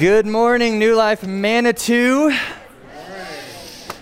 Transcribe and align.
Good 0.00 0.24
morning, 0.24 0.78
New 0.78 0.94
Life 0.94 1.26
Manitou. 1.26 2.34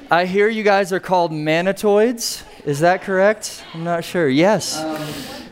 I 0.08 0.26
hear 0.26 0.46
you 0.46 0.62
guys 0.62 0.92
are 0.92 1.00
called 1.00 1.32
Manitoids. 1.32 2.44
Is 2.64 2.78
that 2.78 3.02
correct? 3.02 3.64
I'm 3.74 3.82
not 3.82 4.04
sure. 4.04 4.28
Yes. 4.28 4.80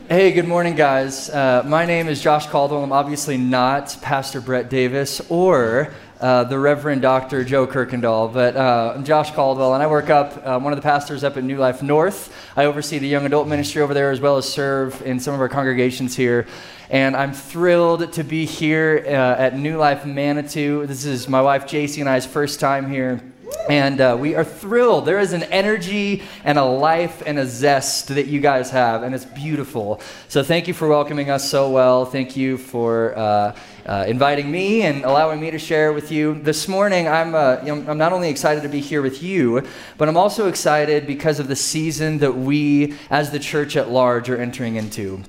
Hey, 0.07 0.31
good 0.31 0.47
morning, 0.47 0.77
guys. 0.77 1.29
Uh, 1.29 1.63
my 1.65 1.85
name 1.85 2.07
is 2.07 2.21
Josh 2.21 2.47
Caldwell. 2.47 2.81
I'm 2.81 2.93
obviously 2.93 3.35
not 3.35 3.97
Pastor 4.01 4.39
Brett 4.39 4.69
Davis 4.69 5.19
or 5.27 5.93
uh, 6.21 6.45
the 6.45 6.57
Reverend 6.57 7.01
Dr. 7.01 7.43
Joe 7.43 7.67
Kirkendall, 7.67 8.33
but 8.33 8.55
uh, 8.55 8.93
I'm 8.95 9.03
Josh 9.03 9.31
Caldwell, 9.31 9.73
and 9.73 9.83
I 9.83 9.87
work 9.87 10.09
up, 10.09 10.41
uh, 10.45 10.57
one 10.57 10.71
of 10.71 10.77
the 10.77 10.83
pastors 10.83 11.25
up 11.25 11.35
at 11.35 11.43
New 11.43 11.57
Life 11.57 11.83
North. 11.83 12.33
I 12.55 12.63
oversee 12.65 12.99
the 12.99 13.07
young 13.09 13.25
adult 13.25 13.49
ministry 13.49 13.81
over 13.81 13.93
there 13.93 14.11
as 14.11 14.21
well 14.21 14.37
as 14.37 14.47
serve 14.47 15.01
in 15.01 15.19
some 15.19 15.33
of 15.33 15.41
our 15.41 15.49
congregations 15.49 16.15
here. 16.15 16.47
And 16.89 17.17
I'm 17.17 17.33
thrilled 17.33 18.13
to 18.13 18.23
be 18.23 18.45
here 18.45 19.03
uh, 19.05 19.09
at 19.09 19.57
New 19.57 19.77
Life 19.77 20.05
Manitou. 20.05 20.85
This 20.85 21.03
is 21.03 21.27
my 21.27 21.41
wife 21.41 21.65
JC 21.65 21.99
and 21.99 22.07
I's 22.07 22.25
first 22.25 22.61
time 22.61 22.89
here. 22.89 23.21
And 23.69 23.99
uh, 23.99 24.15
we 24.17 24.35
are 24.35 24.45
thrilled. 24.45 25.05
There 25.05 25.19
is 25.19 25.33
an 25.33 25.43
energy 25.43 26.23
and 26.45 26.57
a 26.57 26.63
life 26.63 27.23
and 27.25 27.39
a 27.39 27.45
zest 27.45 28.07
that 28.09 28.27
you 28.27 28.39
guys 28.39 28.69
have, 28.71 29.03
and 29.03 29.13
it's 29.13 29.25
beautiful. 29.25 30.01
So, 30.29 30.43
thank 30.43 30.67
you 30.69 30.73
for 30.73 30.87
welcoming 30.87 31.29
us 31.29 31.49
so 31.49 31.69
well. 31.69 32.05
Thank 32.05 32.37
you 32.37 32.57
for 32.57 33.17
uh, 33.17 33.57
uh, 33.85 34.05
inviting 34.07 34.49
me 34.49 34.83
and 34.83 35.03
allowing 35.03 35.41
me 35.41 35.51
to 35.51 35.59
share 35.59 35.91
with 35.91 36.11
you. 36.11 36.35
This 36.35 36.69
morning, 36.69 37.07
I'm, 37.09 37.35
uh, 37.35 37.57
I'm 37.65 37.97
not 37.97 38.13
only 38.13 38.29
excited 38.29 38.63
to 38.63 38.69
be 38.69 38.79
here 38.79 39.01
with 39.01 39.21
you, 39.21 39.65
but 39.97 40.07
I'm 40.07 40.17
also 40.17 40.47
excited 40.47 41.05
because 41.05 41.39
of 41.39 41.49
the 41.49 41.55
season 41.55 42.19
that 42.19 42.35
we, 42.35 42.95
as 43.09 43.31
the 43.31 43.39
church 43.39 43.75
at 43.75 43.89
large, 43.89 44.29
are 44.29 44.37
entering 44.37 44.75
into. 44.75 45.23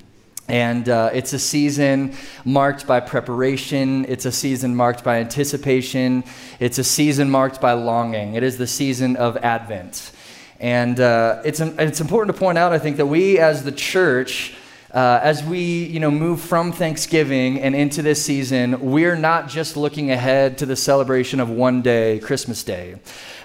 And 0.49 0.89
uh, 0.89 1.11
it's 1.13 1.35
a 1.35 1.39
season 1.39 2.15
marked 2.45 2.87
by 2.87 3.01
preparation. 3.01 4.07
It's 4.07 4.25
a 4.25 4.33
season 4.33 4.75
marked 4.75 5.05
by 5.05 5.19
anticipation. 5.19 6.25
It's 6.59 6.79
a 6.79 6.85
season 6.85 7.31
marked 7.31 7.61
by 7.61 7.75
longing. 7.75 8.35
It 8.35 8.43
is 8.43 8.57
the 8.57 8.67
season 8.67 9.17
of 9.17 9.37
Advent. 9.39 10.11
And 10.59 10.99
uh, 10.99 11.43
it's, 11.45 11.61
it's 11.61 12.01
important 12.01 12.35
to 12.35 12.41
point 12.41 12.57
out, 12.57 12.73
I 12.73 12.79
think, 12.79 12.97
that 12.97 13.07
we 13.07 13.39
as 13.39 13.63
the 13.63 13.73
church, 13.73 14.55
uh, 14.93 15.21
as 15.23 15.45
we 15.45 15.85
you 15.85 16.01
know, 16.01 16.11
move 16.11 16.41
from 16.41 16.73
Thanksgiving 16.73 17.61
and 17.61 17.75
into 17.75 18.01
this 18.01 18.25
season, 18.25 18.91
we're 18.91 19.17
not 19.17 19.49
just 19.49 19.77
looking 19.77 20.11
ahead 20.11 20.57
to 20.59 20.67
the 20.67 20.77
celebration 20.77 21.41
of 21.41 21.51
one 21.51 21.83
day, 21.83 22.19
Christmas 22.21 22.63
Day. 22.63 22.97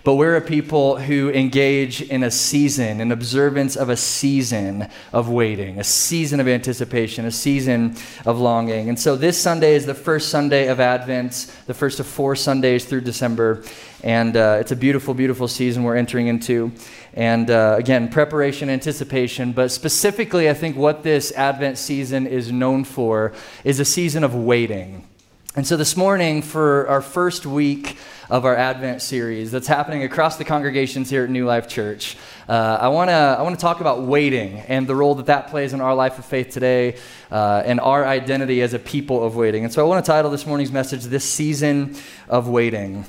But 0.06 0.16
we're 0.16 0.36
a 0.36 0.42
people 0.42 0.98
who 0.98 1.30
engage 1.32 2.02
in 2.02 2.24
a 2.24 2.32
season, 2.32 3.00
an 3.00 3.12
observance 3.12 3.78
of 3.78 3.88
a 3.88 3.96
season 3.96 4.90
of 5.14 5.30
waiting, 5.30 5.80
a 5.80 5.84
season 5.84 6.42
of 6.42 6.48
anticipation, 6.48 7.26
a 7.26 7.32
season 7.32 7.96
of 8.26 8.38
longing. 8.38 8.90
And 8.90 9.00
so 9.00 9.16
this 9.16 9.38
Sunday 9.38 9.76
is 9.76 9.86
the 9.86 9.94
first 9.94 10.28
Sunday 10.28 10.68
of 10.68 10.82
Advent, 10.82 11.54
the 11.68 11.74
first 11.74 12.02
of 12.02 12.08
four 12.08 12.36
Sundays 12.36 12.84
through 12.84 13.02
December. 13.02 13.64
And 14.04 14.36
uh, 14.36 14.58
it's 14.60 14.74
a 14.74 14.76
beautiful, 14.76 15.14
beautiful 15.14 15.48
season 15.48 15.84
we're 15.84 15.96
entering 15.96 16.28
into. 16.28 16.74
And 17.14 17.52
uh, 17.52 17.76
again, 17.78 18.10
preparation, 18.10 18.70
anticipation, 18.70 19.52
but 19.52 19.70
specifically, 19.70 20.50
I 20.50 20.56
think 20.56 20.76
what 20.76 21.04
this 21.04 21.32
Advent 21.34 21.78
season 21.78 22.26
is 22.26 22.52
known 22.52 22.84
for 22.84 23.34
is 23.64 23.80
a 23.80 23.86
season 23.86 24.24
of 24.24 24.34
waiting. 24.34 25.08
And 25.56 25.68
so 25.68 25.78
this 25.78 25.96
morning, 25.96 26.42
for 26.42 26.88
our 26.88 27.02
first 27.02 27.46
week 27.46 28.00
of 28.32 28.44
our 28.44 28.56
Advent 28.56 29.04
series 29.04 29.52
that's 29.52 29.68
happening 29.68 30.02
across 30.02 30.38
the 30.38 30.44
congregations 30.44 31.12
here 31.12 31.26
at 31.26 31.30
New 31.30 31.46
Life 31.46 31.68
Church, 31.68 32.18
uh, 32.50 32.80
I 32.82 32.88
want 32.88 33.12
to 33.12 33.14
I 33.14 33.44
wanna 33.44 33.58
talk 33.58 33.80
about 33.80 34.02
waiting 34.02 34.62
and 34.62 34.88
the 34.88 34.96
role 34.96 35.14
that 35.14 35.28
that 35.28 35.50
plays 35.50 35.74
in 35.74 35.82
our 35.82 35.94
life 35.94 36.18
of 36.18 36.26
faith 36.26 36.50
today 36.50 36.98
uh, 37.30 37.62
and 37.64 37.80
our 37.80 38.04
identity 38.04 38.64
as 38.64 38.74
a 38.74 38.80
people 38.80 39.24
of 39.24 39.36
waiting. 39.36 39.64
And 39.64 39.72
so 39.72 39.86
I 39.86 39.88
want 39.88 40.04
to 40.04 40.12
title 40.12 40.32
this 40.32 40.48
morning's 40.48 40.72
message, 40.72 41.04
This 41.04 41.24
Season 41.24 41.96
of 42.28 42.48
Waiting. 42.48 43.06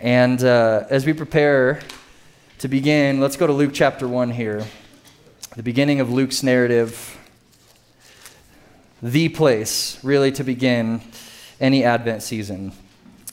And 0.00 0.42
uh, 0.42 0.84
as 0.88 1.04
we 1.04 1.12
prepare 1.12 1.82
to 2.64 2.68
begin, 2.68 3.20
let's 3.20 3.36
go 3.36 3.46
to 3.46 3.52
Luke 3.52 3.72
chapter 3.74 4.08
1 4.08 4.30
here, 4.30 4.64
the 5.54 5.62
beginning 5.62 6.00
of 6.00 6.10
Luke's 6.10 6.42
narrative, 6.42 7.14
the 9.02 9.28
place 9.28 10.02
really 10.02 10.32
to 10.32 10.42
begin 10.42 11.02
any 11.60 11.84
Advent 11.84 12.22
season. 12.22 12.72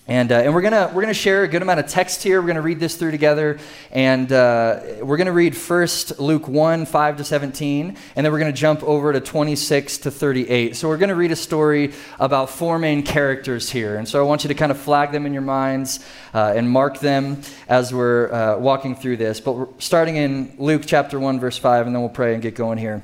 And, 0.07 0.31
uh, 0.31 0.35
and 0.35 0.53
we're 0.53 0.61
going 0.61 0.73
we're 0.93 1.01
gonna 1.01 1.13
share 1.13 1.43
a 1.43 1.47
good 1.47 1.61
amount 1.61 1.79
of 1.79 1.87
text 1.87 2.23
here. 2.23 2.41
We're 2.41 2.47
going 2.47 2.55
to 2.55 2.61
read 2.61 2.79
this 2.79 2.95
through 2.95 3.11
together. 3.11 3.59
And 3.91 4.31
uh, 4.31 4.81
we're 5.01 5.17
going 5.17 5.27
to 5.27 5.31
read 5.31 5.55
first 5.55 6.19
Luke 6.19 6.47
1, 6.47 6.85
5 6.85 7.17
to 7.17 7.23
17. 7.23 7.97
And 8.15 8.25
then 8.25 8.33
we're 8.33 8.39
going 8.39 8.51
to 8.51 8.57
jump 8.57 8.83
over 8.83 9.13
to 9.13 9.21
26 9.21 9.99
to 9.99 10.11
38. 10.11 10.75
So 10.75 10.87
we're 10.87 10.97
going 10.97 11.09
to 11.09 11.15
read 11.15 11.31
a 11.31 11.35
story 11.35 11.93
about 12.19 12.49
four 12.49 12.79
main 12.79 13.03
characters 13.03 13.69
here. 13.69 13.97
And 13.97 14.07
so 14.07 14.19
I 14.19 14.23
want 14.23 14.43
you 14.43 14.47
to 14.47 14.55
kind 14.55 14.71
of 14.71 14.79
flag 14.79 15.11
them 15.11 15.27
in 15.27 15.33
your 15.33 15.43
minds 15.43 15.99
uh, 16.33 16.53
and 16.55 16.69
mark 16.69 16.99
them 16.99 17.41
as 17.69 17.93
we're 17.93 18.31
uh, 18.33 18.57
walking 18.57 18.95
through 18.95 19.17
this. 19.17 19.39
But 19.39 19.81
starting 19.81 20.15
in 20.15 20.55
Luke 20.57 20.83
chapter 20.85 21.19
1, 21.19 21.39
verse 21.39 21.57
5, 21.57 21.85
and 21.85 21.95
then 21.95 22.01
we'll 22.01 22.09
pray 22.09 22.33
and 22.33 22.41
get 22.41 22.55
going 22.55 22.79
here. 22.79 23.03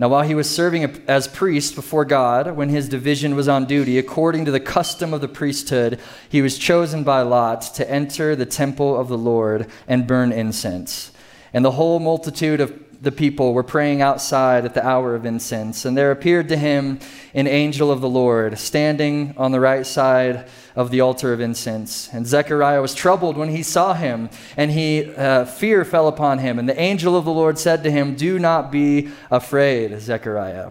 Now, 0.00 0.08
while 0.08 0.22
he 0.22 0.36
was 0.36 0.48
serving 0.48 0.84
as 1.08 1.26
priest 1.26 1.74
before 1.74 2.04
God, 2.04 2.54
when 2.54 2.68
his 2.68 2.88
division 2.88 3.34
was 3.34 3.48
on 3.48 3.64
duty, 3.64 3.98
according 3.98 4.44
to 4.44 4.52
the 4.52 4.60
custom 4.60 5.12
of 5.12 5.20
the 5.20 5.26
priesthood, 5.26 5.98
he 6.28 6.40
was 6.40 6.56
chosen 6.56 7.02
by 7.02 7.22
Lot 7.22 7.62
to 7.74 7.90
enter 7.90 8.36
the 8.36 8.46
temple 8.46 8.96
of 8.96 9.08
the 9.08 9.18
Lord 9.18 9.66
and 9.88 10.06
burn 10.06 10.30
incense. 10.30 11.10
And 11.52 11.64
the 11.64 11.72
whole 11.72 11.98
multitude 11.98 12.60
of 12.60 12.80
the 13.00 13.10
people 13.10 13.52
were 13.52 13.64
praying 13.64 14.00
outside 14.00 14.64
at 14.64 14.74
the 14.74 14.86
hour 14.86 15.16
of 15.16 15.26
incense. 15.26 15.84
And 15.84 15.96
there 15.96 16.12
appeared 16.12 16.48
to 16.48 16.56
him 16.56 17.00
an 17.34 17.48
angel 17.48 17.90
of 17.90 18.00
the 18.00 18.08
Lord 18.08 18.58
standing 18.58 19.34
on 19.36 19.50
the 19.50 19.60
right 19.60 19.86
side 19.86 20.48
of 20.78 20.92
the 20.92 21.00
altar 21.00 21.32
of 21.32 21.40
incense. 21.40 22.08
And 22.12 22.24
Zechariah 22.24 22.80
was 22.80 22.94
troubled 22.94 23.36
when 23.36 23.48
he 23.48 23.64
saw 23.64 23.94
him, 23.94 24.30
and 24.56 24.70
he, 24.70 25.12
uh, 25.12 25.44
fear 25.44 25.84
fell 25.84 26.06
upon 26.06 26.38
him. 26.38 26.56
And 26.56 26.68
the 26.68 26.80
angel 26.80 27.16
of 27.16 27.24
the 27.24 27.32
Lord 27.32 27.58
said 27.58 27.82
to 27.82 27.90
him, 27.90 28.14
Do 28.14 28.38
not 28.38 28.70
be 28.70 29.08
afraid, 29.28 30.00
Zechariah, 30.00 30.70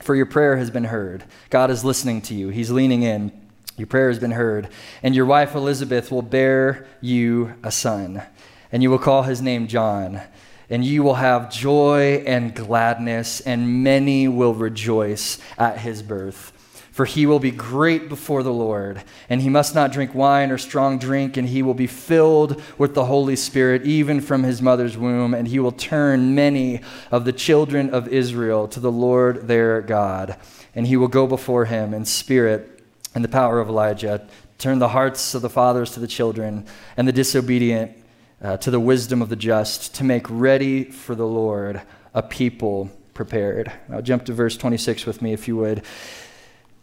for 0.00 0.14
your 0.14 0.26
prayer 0.26 0.58
has 0.58 0.70
been 0.70 0.84
heard. 0.84 1.24
God 1.50 1.72
is 1.72 1.84
listening 1.84 2.22
to 2.22 2.34
you, 2.36 2.50
He's 2.50 2.70
leaning 2.70 3.02
in. 3.02 3.32
Your 3.76 3.88
prayer 3.88 4.10
has 4.10 4.20
been 4.20 4.30
heard. 4.30 4.68
And 5.02 5.12
your 5.12 5.26
wife 5.26 5.56
Elizabeth 5.56 6.12
will 6.12 6.22
bear 6.22 6.86
you 7.00 7.54
a 7.64 7.72
son, 7.72 8.22
and 8.70 8.80
you 8.80 8.90
will 8.90 8.98
call 9.00 9.24
his 9.24 9.42
name 9.42 9.66
John 9.66 10.22
and 10.70 10.86
you 10.86 11.02
will 11.02 11.16
have 11.16 11.52
joy 11.52 12.24
and 12.26 12.54
gladness, 12.54 13.40
and 13.40 13.84
many 13.84 14.26
will 14.26 14.54
rejoice 14.54 15.38
at 15.58 15.76
his 15.78 16.02
birth. 16.02 16.51
For 16.92 17.06
he 17.06 17.24
will 17.24 17.38
be 17.38 17.50
great 17.50 18.10
before 18.10 18.42
the 18.42 18.52
Lord, 18.52 19.02
and 19.30 19.40
he 19.40 19.48
must 19.48 19.74
not 19.74 19.92
drink 19.92 20.14
wine 20.14 20.50
or 20.50 20.58
strong 20.58 20.98
drink, 20.98 21.38
and 21.38 21.48
he 21.48 21.62
will 21.62 21.72
be 21.72 21.86
filled 21.86 22.62
with 22.76 22.94
the 22.94 23.06
Holy 23.06 23.34
Spirit 23.34 23.86
even 23.86 24.20
from 24.20 24.42
his 24.42 24.60
mother's 24.60 24.96
womb, 24.96 25.32
and 25.32 25.48
he 25.48 25.58
will 25.58 25.72
turn 25.72 26.34
many 26.34 26.82
of 27.10 27.24
the 27.24 27.32
children 27.32 27.88
of 27.88 28.08
Israel 28.08 28.68
to 28.68 28.78
the 28.78 28.92
Lord 28.92 29.48
their 29.48 29.80
God. 29.80 30.36
And 30.74 30.86
he 30.86 30.98
will 30.98 31.08
go 31.08 31.26
before 31.26 31.64
him 31.64 31.94
in 31.94 32.04
spirit 32.04 32.84
and 33.14 33.24
the 33.24 33.28
power 33.28 33.58
of 33.58 33.70
Elijah, 33.70 34.28
turn 34.58 34.78
the 34.78 34.88
hearts 34.88 35.34
of 35.34 35.40
the 35.40 35.50
fathers 35.50 35.92
to 35.92 36.00
the 36.00 36.06
children, 36.06 36.66
and 36.98 37.08
the 37.08 37.12
disobedient 37.12 37.96
uh, 38.42 38.58
to 38.58 38.70
the 38.70 38.80
wisdom 38.80 39.22
of 39.22 39.30
the 39.30 39.36
just, 39.36 39.94
to 39.94 40.04
make 40.04 40.26
ready 40.28 40.84
for 40.84 41.14
the 41.14 41.26
Lord 41.26 41.80
a 42.12 42.22
people 42.22 42.90
prepared. 43.14 43.72
Now, 43.88 44.00
jump 44.00 44.24
to 44.26 44.32
verse 44.32 44.56
26 44.56 45.06
with 45.06 45.22
me, 45.22 45.32
if 45.32 45.46
you 45.48 45.56
would. 45.56 45.82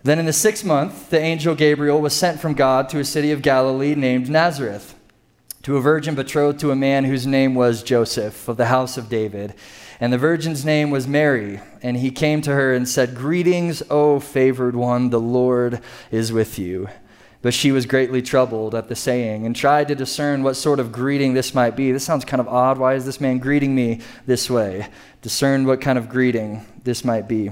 Then 0.01 0.19
in 0.19 0.25
the 0.25 0.33
sixth 0.33 0.63
month, 0.63 1.09
the 1.09 1.19
angel 1.19 1.55
Gabriel 1.55 1.99
was 1.99 2.15
sent 2.15 2.39
from 2.39 2.53
God 2.53 2.87
to 2.89 2.99
a 2.99 3.05
city 3.05 3.31
of 3.31 3.41
Galilee 3.41 3.95
named 3.95 4.29
Nazareth, 4.29 4.95
to 5.63 5.75
a 5.75 5.81
virgin 5.81 6.15
betrothed 6.15 6.59
to 6.61 6.71
a 6.71 6.75
man 6.75 7.03
whose 7.03 7.27
name 7.27 7.53
was 7.53 7.83
Joseph, 7.83 8.47
of 8.47 8.55
the 8.55 8.67
house 8.67 8.97
of 8.97 9.09
David. 9.09 9.53
And 9.99 10.13
the 10.13 10.17
virgin's 10.17 10.63
name 10.63 10.89
was 10.89 11.05
Mary. 11.05 11.59
And 11.81 11.97
he 11.97 12.11
came 12.11 12.41
to 12.43 12.51
her 12.51 12.73
and 12.73 12.87
said, 12.87 13.13
Greetings, 13.13 13.83
O 13.89 14.21
favored 14.21 14.75
one, 14.75 15.09
the 15.09 15.19
Lord 15.19 15.81
is 16.11 16.31
with 16.31 16.57
you. 16.57 16.87
But 17.41 17.53
she 17.53 17.73
was 17.73 17.85
greatly 17.85 18.21
troubled 18.21 18.75
at 18.75 18.87
the 18.87 18.95
saying 18.95 19.45
and 19.45 19.53
tried 19.53 19.89
to 19.89 19.95
discern 19.95 20.43
what 20.43 20.55
sort 20.55 20.79
of 20.79 20.93
greeting 20.93 21.33
this 21.33 21.53
might 21.53 21.75
be. 21.75 21.91
This 21.91 22.05
sounds 22.05 22.23
kind 22.23 22.39
of 22.39 22.47
odd. 22.47 22.77
Why 22.77 22.93
is 22.93 23.05
this 23.05 23.19
man 23.19 23.39
greeting 23.39 23.75
me 23.75 23.99
this 24.25 24.49
way? 24.49 24.87
Discern 25.21 25.65
what 25.65 25.81
kind 25.81 25.97
of 25.97 26.07
greeting 26.07 26.65
this 26.83 27.03
might 27.03 27.27
be. 27.27 27.51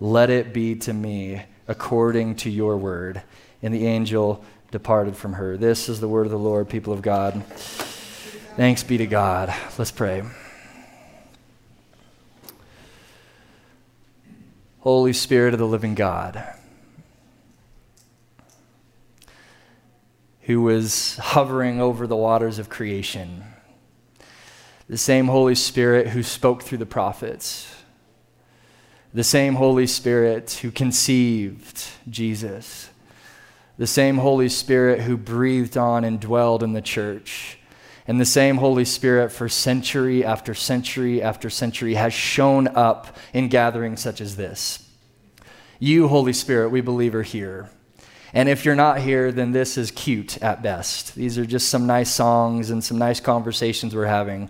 let 0.00 0.30
it 0.30 0.52
be 0.52 0.74
to 0.76 0.92
me 0.92 1.42
according 1.66 2.36
to 2.36 2.50
your 2.50 2.76
word. 2.76 3.22
And 3.62 3.74
the 3.74 3.86
angel 3.86 4.44
departed 4.70 5.16
from 5.16 5.34
her. 5.34 5.56
This 5.56 5.88
is 5.88 6.00
the 6.00 6.08
word 6.08 6.26
of 6.26 6.32
the 6.32 6.38
Lord, 6.38 6.68
people 6.68 6.92
of 6.92 7.02
God. 7.02 7.44
Thanks 8.56 8.82
be 8.82 8.98
to 8.98 9.06
God. 9.06 9.52
Let's 9.78 9.90
pray. 9.90 10.22
Holy 14.80 15.12
Spirit 15.12 15.54
of 15.54 15.58
the 15.58 15.66
living 15.66 15.94
God, 15.94 16.42
who 20.42 20.62
was 20.62 21.16
hovering 21.18 21.80
over 21.80 22.06
the 22.06 22.16
waters 22.16 22.58
of 22.58 22.68
creation, 22.68 23.42
the 24.88 24.96
same 24.96 25.26
Holy 25.26 25.54
Spirit 25.54 26.08
who 26.08 26.22
spoke 26.22 26.62
through 26.62 26.78
the 26.78 26.86
prophets 26.86 27.74
the 29.18 29.24
same 29.24 29.56
Holy 29.56 29.88
Spirit 29.88 30.60
who 30.62 30.70
conceived 30.70 31.84
Jesus, 32.08 32.88
the 33.76 33.84
same 33.84 34.18
Holy 34.18 34.48
Spirit 34.48 35.00
who 35.00 35.16
breathed 35.16 35.76
on 35.76 36.04
and 36.04 36.20
dwelled 36.20 36.62
in 36.62 36.72
the 36.72 36.80
church, 36.80 37.58
and 38.06 38.20
the 38.20 38.24
same 38.24 38.58
Holy 38.58 38.84
Spirit 38.84 39.32
for 39.32 39.48
century 39.48 40.24
after 40.24 40.54
century 40.54 41.20
after 41.20 41.50
century 41.50 41.94
has 41.94 42.14
shown 42.14 42.68
up 42.68 43.16
in 43.32 43.48
gatherings 43.48 44.00
such 44.00 44.20
as 44.20 44.36
this. 44.36 44.88
You, 45.80 46.06
Holy 46.06 46.32
Spirit, 46.32 46.68
we 46.68 46.80
believe 46.80 47.16
are 47.16 47.24
here. 47.24 47.70
And 48.32 48.48
if 48.48 48.64
you're 48.64 48.76
not 48.76 49.00
here, 49.00 49.32
then 49.32 49.50
this 49.50 49.76
is 49.76 49.90
cute 49.90 50.40
at 50.40 50.62
best. 50.62 51.16
These 51.16 51.38
are 51.38 51.44
just 51.44 51.70
some 51.70 51.88
nice 51.88 52.14
songs 52.14 52.70
and 52.70 52.84
some 52.84 52.98
nice 52.98 53.18
conversations 53.18 53.96
we're 53.96 54.06
having. 54.06 54.48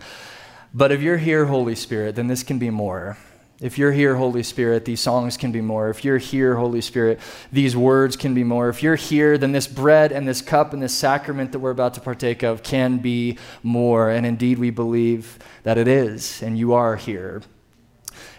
But 0.75 0.93
if 0.93 1.01
you're 1.01 1.17
here, 1.17 1.47
Holy 1.47 1.75
Spirit, 1.75 2.17
then 2.17 2.27
this 2.27 2.43
can 2.43 2.59
be 2.59 2.69
more. 2.69 3.17
If 3.61 3.77
you're 3.77 3.91
here, 3.91 4.15
Holy 4.15 4.45
Spirit, 4.45 4.85
these 4.85 5.01
songs 5.01 5.37
can 5.37 5.51
be 5.51 5.61
more. 5.61 5.91
If 5.91 6.05
you're 6.05 6.19
here, 6.19 6.55
Holy 6.55 6.81
Spirit, 6.81 7.19
these 7.51 7.77
words 7.77 8.17
can 8.17 8.33
be 8.33 8.45
more. 8.45 8.69
If 8.69 8.85
you're 8.85 8.95
here, 8.95 9.37
then 9.37 9.51
this 9.51 9.67
bread 9.67 10.13
and 10.13 10.29
this 10.29 10.41
cup 10.41 10.73
and 10.73 10.81
this 10.81 10.95
sacrament 10.95 11.51
that 11.51 11.59
we're 11.59 11.73
about 11.73 11.95
to 11.95 12.01
partake 12.01 12.45
of 12.45 12.63
can 12.63 12.99
be 12.99 13.37
more. 13.65 14.11
And 14.11 14.25
indeed, 14.25 14.61
we 14.61 14.71
believe 14.71 15.41
that 15.65 15.77
it 15.77 15.89
is, 15.89 16.41
and 16.41 16.57
you 16.57 16.73
are 16.73 16.95
here. 16.95 17.43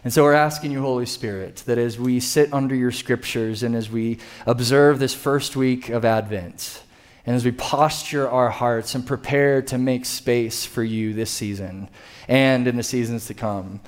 And 0.05 0.13
so 0.13 0.23
we're 0.23 0.33
asking 0.33 0.71
you, 0.71 0.79
Holy 0.79 1.05
Spirit, 1.05 1.63
that 1.65 1.77
as 1.77 1.99
we 1.99 2.21
sit 2.21 2.53
under 2.53 2.73
your 2.73 2.91
scriptures 2.91 3.61
and 3.61 3.75
as 3.75 3.89
we 3.89 4.19
observe 4.45 4.99
this 4.99 5.13
first 5.13 5.57
week 5.57 5.89
of 5.89 6.05
Advent, 6.05 6.83
and 7.29 7.35
as 7.35 7.45
we 7.45 7.51
posture 7.51 8.27
our 8.27 8.49
hearts 8.49 8.95
and 8.95 9.05
prepare 9.05 9.61
to 9.61 9.77
make 9.77 10.03
space 10.03 10.65
for 10.65 10.83
you 10.83 11.13
this 11.13 11.29
season 11.29 11.87
and 12.27 12.67
in 12.67 12.75
the 12.75 12.81
seasons 12.81 13.27
to 13.27 13.35
come, 13.35 13.81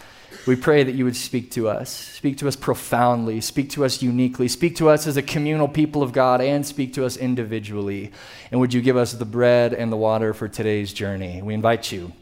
we 0.46 0.56
pray 0.56 0.84
that 0.84 0.92
you 0.92 1.06
would 1.06 1.16
speak 1.16 1.50
to 1.50 1.68
us, 1.68 1.90
speak 1.90 2.38
to 2.38 2.48
us 2.48 2.56
profoundly, 2.56 3.42
speak 3.42 3.72
to 3.72 3.84
us 3.84 4.04
uniquely, 4.04 4.48
speak 4.48 4.76
to 4.76 4.90
us 4.90 5.08
as 5.08 5.18
a 5.18 5.24
communal 5.24 5.68
people 5.68 6.04
of 6.04 6.14
God, 6.14 6.40
and 6.40 6.64
speak 6.64 6.94
to 6.94 7.04
us 7.04 7.18
individually. 7.18 8.12
And 8.52 8.60
would 8.60 8.76
you 8.76 8.82
give 8.84 8.96
us 8.96 9.14
the 9.14 9.26
bread 9.26 9.74
and 9.74 9.92
the 9.92 9.98
water 9.98 10.36
for 10.36 10.48
today's 10.48 10.94
journey? 10.94 11.42
We 11.42 11.56
invite 11.56 11.92
you. 11.92 12.14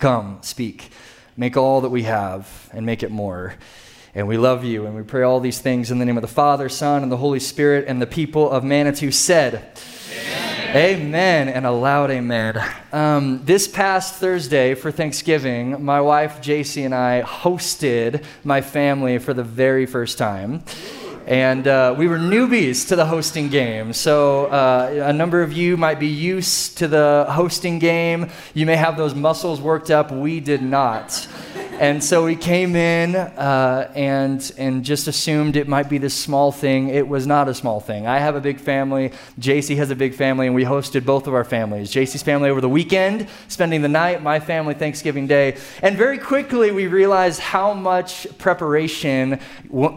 Come, 0.00 0.38
speak. 0.40 0.90
Make 1.36 1.56
all 1.56 1.82
that 1.82 1.90
we 1.90 2.02
have 2.02 2.68
and 2.72 2.84
make 2.84 3.04
it 3.04 3.12
more. 3.12 3.54
And 4.12 4.26
we 4.26 4.38
love 4.38 4.64
you, 4.64 4.86
and 4.86 4.96
we 4.96 5.04
pray 5.04 5.22
all 5.22 5.38
these 5.38 5.60
things 5.60 5.92
in 5.92 6.00
the 6.00 6.04
name 6.04 6.16
of 6.18 6.22
the 6.22 6.26
Father, 6.26 6.68
Son, 6.68 7.04
and 7.04 7.12
the 7.12 7.16
Holy 7.16 7.38
Spirit, 7.38 7.84
and 7.86 8.02
the 8.02 8.08
people 8.08 8.50
of 8.50 8.64
Manitou 8.64 9.12
said, 9.12 9.78
Amen 10.74 11.48
and 11.48 11.64
a 11.66 11.70
loud 11.70 12.10
amen. 12.10 12.60
Um, 12.92 13.44
this 13.44 13.68
past 13.68 14.14
Thursday 14.14 14.74
for 14.74 14.90
Thanksgiving, 14.90 15.84
my 15.84 16.00
wife 16.00 16.40
JC 16.40 16.84
and 16.84 16.92
I 16.92 17.22
hosted 17.22 18.24
my 18.42 18.60
family 18.60 19.18
for 19.18 19.32
the 19.32 19.44
very 19.44 19.86
first 19.86 20.18
time. 20.18 20.64
And 21.26 21.66
uh, 21.66 21.94
we 21.96 22.06
were 22.06 22.18
newbies 22.18 22.88
to 22.88 22.96
the 22.96 23.06
hosting 23.06 23.48
game. 23.48 23.94
So, 23.94 24.46
uh, 24.46 25.04
a 25.06 25.12
number 25.12 25.42
of 25.42 25.52
you 25.52 25.78
might 25.78 25.98
be 25.98 26.08
used 26.08 26.76
to 26.78 26.88
the 26.88 27.26
hosting 27.30 27.78
game. 27.78 28.28
You 28.52 28.66
may 28.66 28.76
have 28.76 28.98
those 28.98 29.14
muscles 29.14 29.60
worked 29.60 29.90
up. 29.90 30.10
We 30.12 30.40
did 30.40 30.60
not 30.62 31.26
and 31.80 32.04
so 32.04 32.24
we 32.24 32.36
came 32.36 32.76
in 32.76 33.16
uh, 33.16 33.90
and, 33.96 34.52
and 34.56 34.84
just 34.84 35.08
assumed 35.08 35.56
it 35.56 35.66
might 35.66 35.88
be 35.88 35.98
this 35.98 36.14
small 36.14 36.52
thing. 36.52 36.88
It 36.88 37.06
was 37.08 37.26
not 37.26 37.48
a 37.48 37.54
small 37.54 37.80
thing. 37.80 38.06
I 38.06 38.18
have 38.18 38.36
a 38.36 38.40
big 38.40 38.60
family. 38.60 39.10
JC 39.40 39.76
has 39.76 39.90
a 39.90 39.96
big 39.96 40.14
family, 40.14 40.46
and 40.46 40.54
we 40.54 40.62
hosted 40.62 41.04
both 41.04 41.26
of 41.26 41.34
our 41.34 41.42
families. 41.42 41.92
JC's 41.92 42.22
family 42.22 42.48
over 42.48 42.60
the 42.60 42.68
weekend, 42.68 43.26
spending 43.48 43.82
the 43.82 43.88
night, 43.88 44.22
my 44.22 44.38
family 44.38 44.74
Thanksgiving 44.74 45.26
Day. 45.26 45.56
And 45.82 45.96
very 45.96 46.18
quickly, 46.18 46.70
we 46.70 46.86
realized 46.86 47.40
how 47.40 47.74
much 47.74 48.28
preparation 48.38 49.40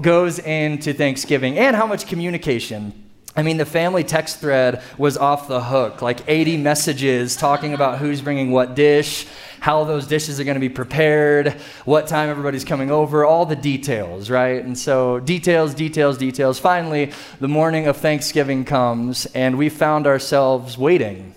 goes 0.01 0.39
into 0.39 0.93
Thanksgiving 0.93 1.16
and 1.57 1.75
how 1.75 1.87
much 1.87 2.07
communication. 2.07 3.03
I 3.35 3.43
mean, 3.43 3.57
the 3.57 3.65
family 3.65 4.03
text 4.03 4.39
thread 4.39 4.81
was 4.97 5.15
off 5.15 5.47
the 5.47 5.61
hook, 5.61 6.01
like 6.01 6.21
80 6.27 6.57
messages 6.57 7.35
talking 7.35 7.73
about 7.73 7.99
who's 7.99 8.21
bringing 8.21 8.51
what 8.51 8.75
dish 8.75 9.27
how 9.59 9.83
those 9.83 10.07
dishes 10.07 10.39
are 10.39 10.43
going 10.43 10.55
to 10.55 10.61
be 10.61 10.69
prepared, 10.69 11.53
what 11.85 12.07
time 12.07 12.29
everybody's 12.29 12.65
coming 12.65 12.91
over, 12.91 13.25
all 13.25 13.45
the 13.45 13.55
details, 13.55 14.29
right? 14.29 14.63
And 14.63 14.77
so, 14.77 15.19
details, 15.19 15.73
details, 15.73 16.17
details. 16.17 16.59
Finally, 16.59 17.11
the 17.39 17.47
morning 17.47 17.87
of 17.87 17.97
Thanksgiving 17.97 18.65
comes, 18.65 19.25
and 19.27 19.57
we 19.57 19.69
found 19.69 20.07
ourselves 20.07 20.77
waiting 20.77 21.33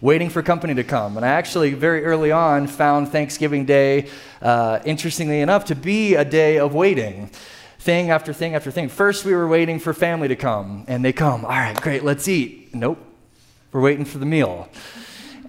waiting 0.00 0.28
for 0.28 0.42
company 0.42 0.74
to 0.74 0.84
come. 0.84 1.16
And 1.16 1.24
I 1.26 1.30
actually, 1.30 1.74
very 1.74 2.04
early 2.04 2.32
on, 2.32 2.66
found 2.66 3.08
Thanksgiving 3.08 3.64
Day, 3.64 4.08
uh, 4.42 4.80
interestingly 4.84 5.40
enough, 5.40 5.66
to 5.66 5.74
be 5.74 6.14
a 6.14 6.24
day 6.24 6.58
of 6.58 6.74
waiting. 6.74 7.30
Thing 7.88 8.10
after 8.10 8.34
thing 8.34 8.54
after 8.54 8.70
thing. 8.70 8.90
First, 8.90 9.24
we 9.24 9.34
were 9.34 9.48
waiting 9.48 9.78
for 9.78 9.94
family 9.94 10.28
to 10.28 10.36
come, 10.36 10.84
and 10.88 11.02
they 11.02 11.14
come. 11.14 11.46
All 11.46 11.52
right, 11.52 11.80
great, 11.80 12.04
let's 12.04 12.28
eat. 12.28 12.74
Nope, 12.74 12.98
we're 13.72 13.80
waiting 13.80 14.04
for 14.04 14.18
the 14.18 14.26
meal. 14.26 14.68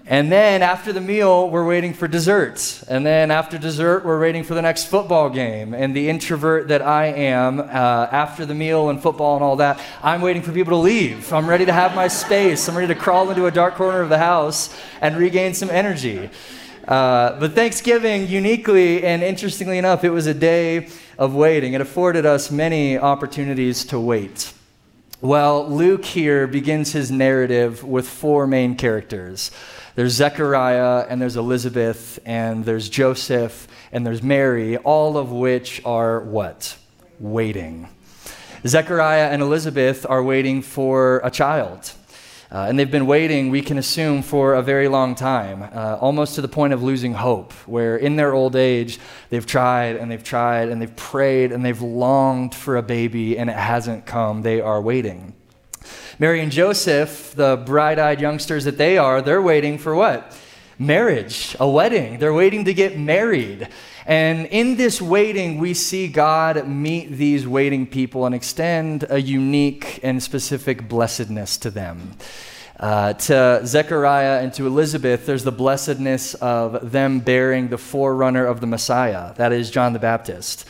And 0.06 0.32
then 0.32 0.62
after 0.62 0.90
the 0.90 1.02
meal, 1.02 1.50
we're 1.50 1.66
waiting 1.66 1.92
for 1.92 2.08
desserts. 2.08 2.82
And 2.84 3.04
then 3.04 3.30
after 3.30 3.58
dessert, 3.58 4.06
we're 4.06 4.18
waiting 4.18 4.42
for 4.42 4.54
the 4.54 4.62
next 4.62 4.86
football 4.86 5.28
game. 5.28 5.74
And 5.74 5.94
the 5.94 6.08
introvert 6.08 6.68
that 6.68 6.80
I 6.80 7.08
am, 7.08 7.60
uh, 7.60 7.62
after 7.62 8.46
the 8.46 8.54
meal 8.54 8.88
and 8.88 9.02
football 9.02 9.34
and 9.34 9.44
all 9.44 9.56
that, 9.56 9.78
I'm 10.02 10.22
waiting 10.22 10.40
for 10.40 10.52
people 10.52 10.72
to 10.72 10.82
leave. 10.82 11.34
I'm 11.34 11.46
ready 11.46 11.66
to 11.66 11.74
have 11.74 11.94
my 11.94 12.08
space. 12.08 12.70
I'm 12.70 12.74
ready 12.74 12.88
to 12.88 12.98
crawl 12.98 13.28
into 13.28 13.44
a 13.44 13.50
dark 13.50 13.74
corner 13.74 14.00
of 14.00 14.08
the 14.08 14.16
house 14.16 14.74
and 15.02 15.14
regain 15.18 15.52
some 15.52 15.68
energy. 15.68 16.30
Uh, 16.90 17.38
but 17.38 17.52
Thanksgiving, 17.52 18.26
uniquely 18.26 19.04
and 19.04 19.22
interestingly 19.22 19.78
enough, 19.78 20.02
it 20.02 20.10
was 20.10 20.26
a 20.26 20.34
day 20.34 20.88
of 21.18 21.36
waiting. 21.36 21.74
It 21.74 21.80
afforded 21.80 22.26
us 22.26 22.50
many 22.50 22.98
opportunities 22.98 23.84
to 23.86 24.00
wait. 24.00 24.52
Well, 25.20 25.68
Luke 25.68 26.04
here 26.04 26.48
begins 26.48 26.90
his 26.90 27.12
narrative 27.12 27.84
with 27.84 28.08
four 28.08 28.48
main 28.48 28.74
characters. 28.74 29.52
There's 29.94 30.14
Zechariah, 30.14 31.06
and 31.08 31.22
there's 31.22 31.36
Elizabeth, 31.36 32.18
and 32.26 32.64
there's 32.64 32.88
Joseph, 32.88 33.68
and 33.92 34.04
there's 34.04 34.22
Mary, 34.22 34.76
all 34.78 35.16
of 35.16 35.30
which 35.30 35.80
are 35.84 36.18
what? 36.18 36.76
Waiting. 37.20 37.88
Zechariah 38.66 39.28
and 39.28 39.42
Elizabeth 39.42 40.04
are 40.08 40.24
waiting 40.24 40.60
for 40.60 41.20
a 41.22 41.30
child. 41.30 41.92
Uh, 42.52 42.66
and 42.68 42.76
they've 42.76 42.90
been 42.90 43.06
waiting, 43.06 43.48
we 43.50 43.62
can 43.62 43.78
assume, 43.78 44.22
for 44.22 44.54
a 44.54 44.62
very 44.62 44.88
long 44.88 45.14
time, 45.14 45.62
uh, 45.72 45.96
almost 46.00 46.34
to 46.34 46.40
the 46.40 46.48
point 46.48 46.72
of 46.72 46.82
losing 46.82 47.14
hope, 47.14 47.52
where 47.66 47.96
in 47.96 48.16
their 48.16 48.34
old 48.34 48.56
age, 48.56 48.98
they've 49.28 49.46
tried 49.46 49.94
and 49.94 50.10
they've 50.10 50.24
tried 50.24 50.68
and 50.68 50.82
they've 50.82 50.96
prayed 50.96 51.52
and 51.52 51.64
they've 51.64 51.80
longed 51.80 52.52
for 52.52 52.76
a 52.76 52.82
baby 52.82 53.38
and 53.38 53.48
it 53.48 53.56
hasn't 53.56 54.04
come. 54.04 54.42
They 54.42 54.60
are 54.60 54.82
waiting. 54.82 55.34
Mary 56.18 56.40
and 56.40 56.50
Joseph, 56.50 57.34
the 57.36 57.56
bright 57.56 58.00
eyed 58.00 58.20
youngsters 58.20 58.64
that 58.64 58.76
they 58.76 58.98
are, 58.98 59.22
they're 59.22 59.40
waiting 59.40 59.78
for 59.78 59.94
what? 59.94 60.36
Marriage, 60.76 61.54
a 61.60 61.68
wedding. 61.68 62.18
They're 62.18 62.34
waiting 62.34 62.64
to 62.64 62.74
get 62.74 62.98
married. 62.98 63.68
And 64.10 64.46
in 64.46 64.74
this 64.74 65.00
waiting, 65.00 65.58
we 65.58 65.72
see 65.72 66.08
God 66.08 66.66
meet 66.66 67.12
these 67.12 67.46
waiting 67.46 67.86
people 67.86 68.26
and 68.26 68.34
extend 68.34 69.06
a 69.08 69.20
unique 69.20 70.00
and 70.02 70.20
specific 70.20 70.88
blessedness 70.88 71.56
to 71.58 71.70
them. 71.70 72.16
Uh, 72.80 73.12
to 73.12 73.60
Zechariah 73.64 74.42
and 74.42 74.52
to 74.54 74.66
Elizabeth, 74.66 75.26
there's 75.26 75.44
the 75.44 75.52
blessedness 75.52 76.34
of 76.34 76.90
them 76.90 77.20
bearing 77.20 77.68
the 77.68 77.78
forerunner 77.78 78.44
of 78.44 78.60
the 78.60 78.66
Messiah, 78.66 79.32
that 79.36 79.52
is 79.52 79.70
John 79.70 79.92
the 79.92 80.00
Baptist. 80.00 80.64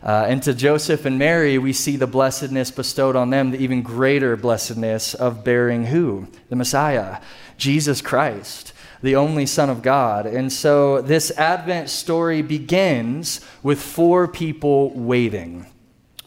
Uh, 0.00 0.26
and 0.28 0.40
to 0.44 0.54
Joseph 0.54 1.04
and 1.04 1.18
Mary, 1.18 1.58
we 1.58 1.72
see 1.72 1.96
the 1.96 2.06
blessedness 2.06 2.70
bestowed 2.70 3.16
on 3.16 3.30
them, 3.30 3.50
the 3.50 3.58
even 3.58 3.82
greater 3.82 4.36
blessedness 4.36 5.14
of 5.14 5.42
bearing 5.42 5.86
who? 5.86 6.28
The 6.48 6.54
Messiah, 6.54 7.20
Jesus 7.58 8.00
Christ 8.00 8.72
the 9.04 9.16
only 9.16 9.44
Son 9.44 9.68
of 9.68 9.82
God. 9.82 10.24
And 10.24 10.50
so 10.50 11.02
this 11.02 11.30
Advent 11.32 11.90
story 11.90 12.40
begins 12.40 13.42
with 13.62 13.80
four 13.80 14.26
people 14.26 14.90
waiting. 14.94 15.66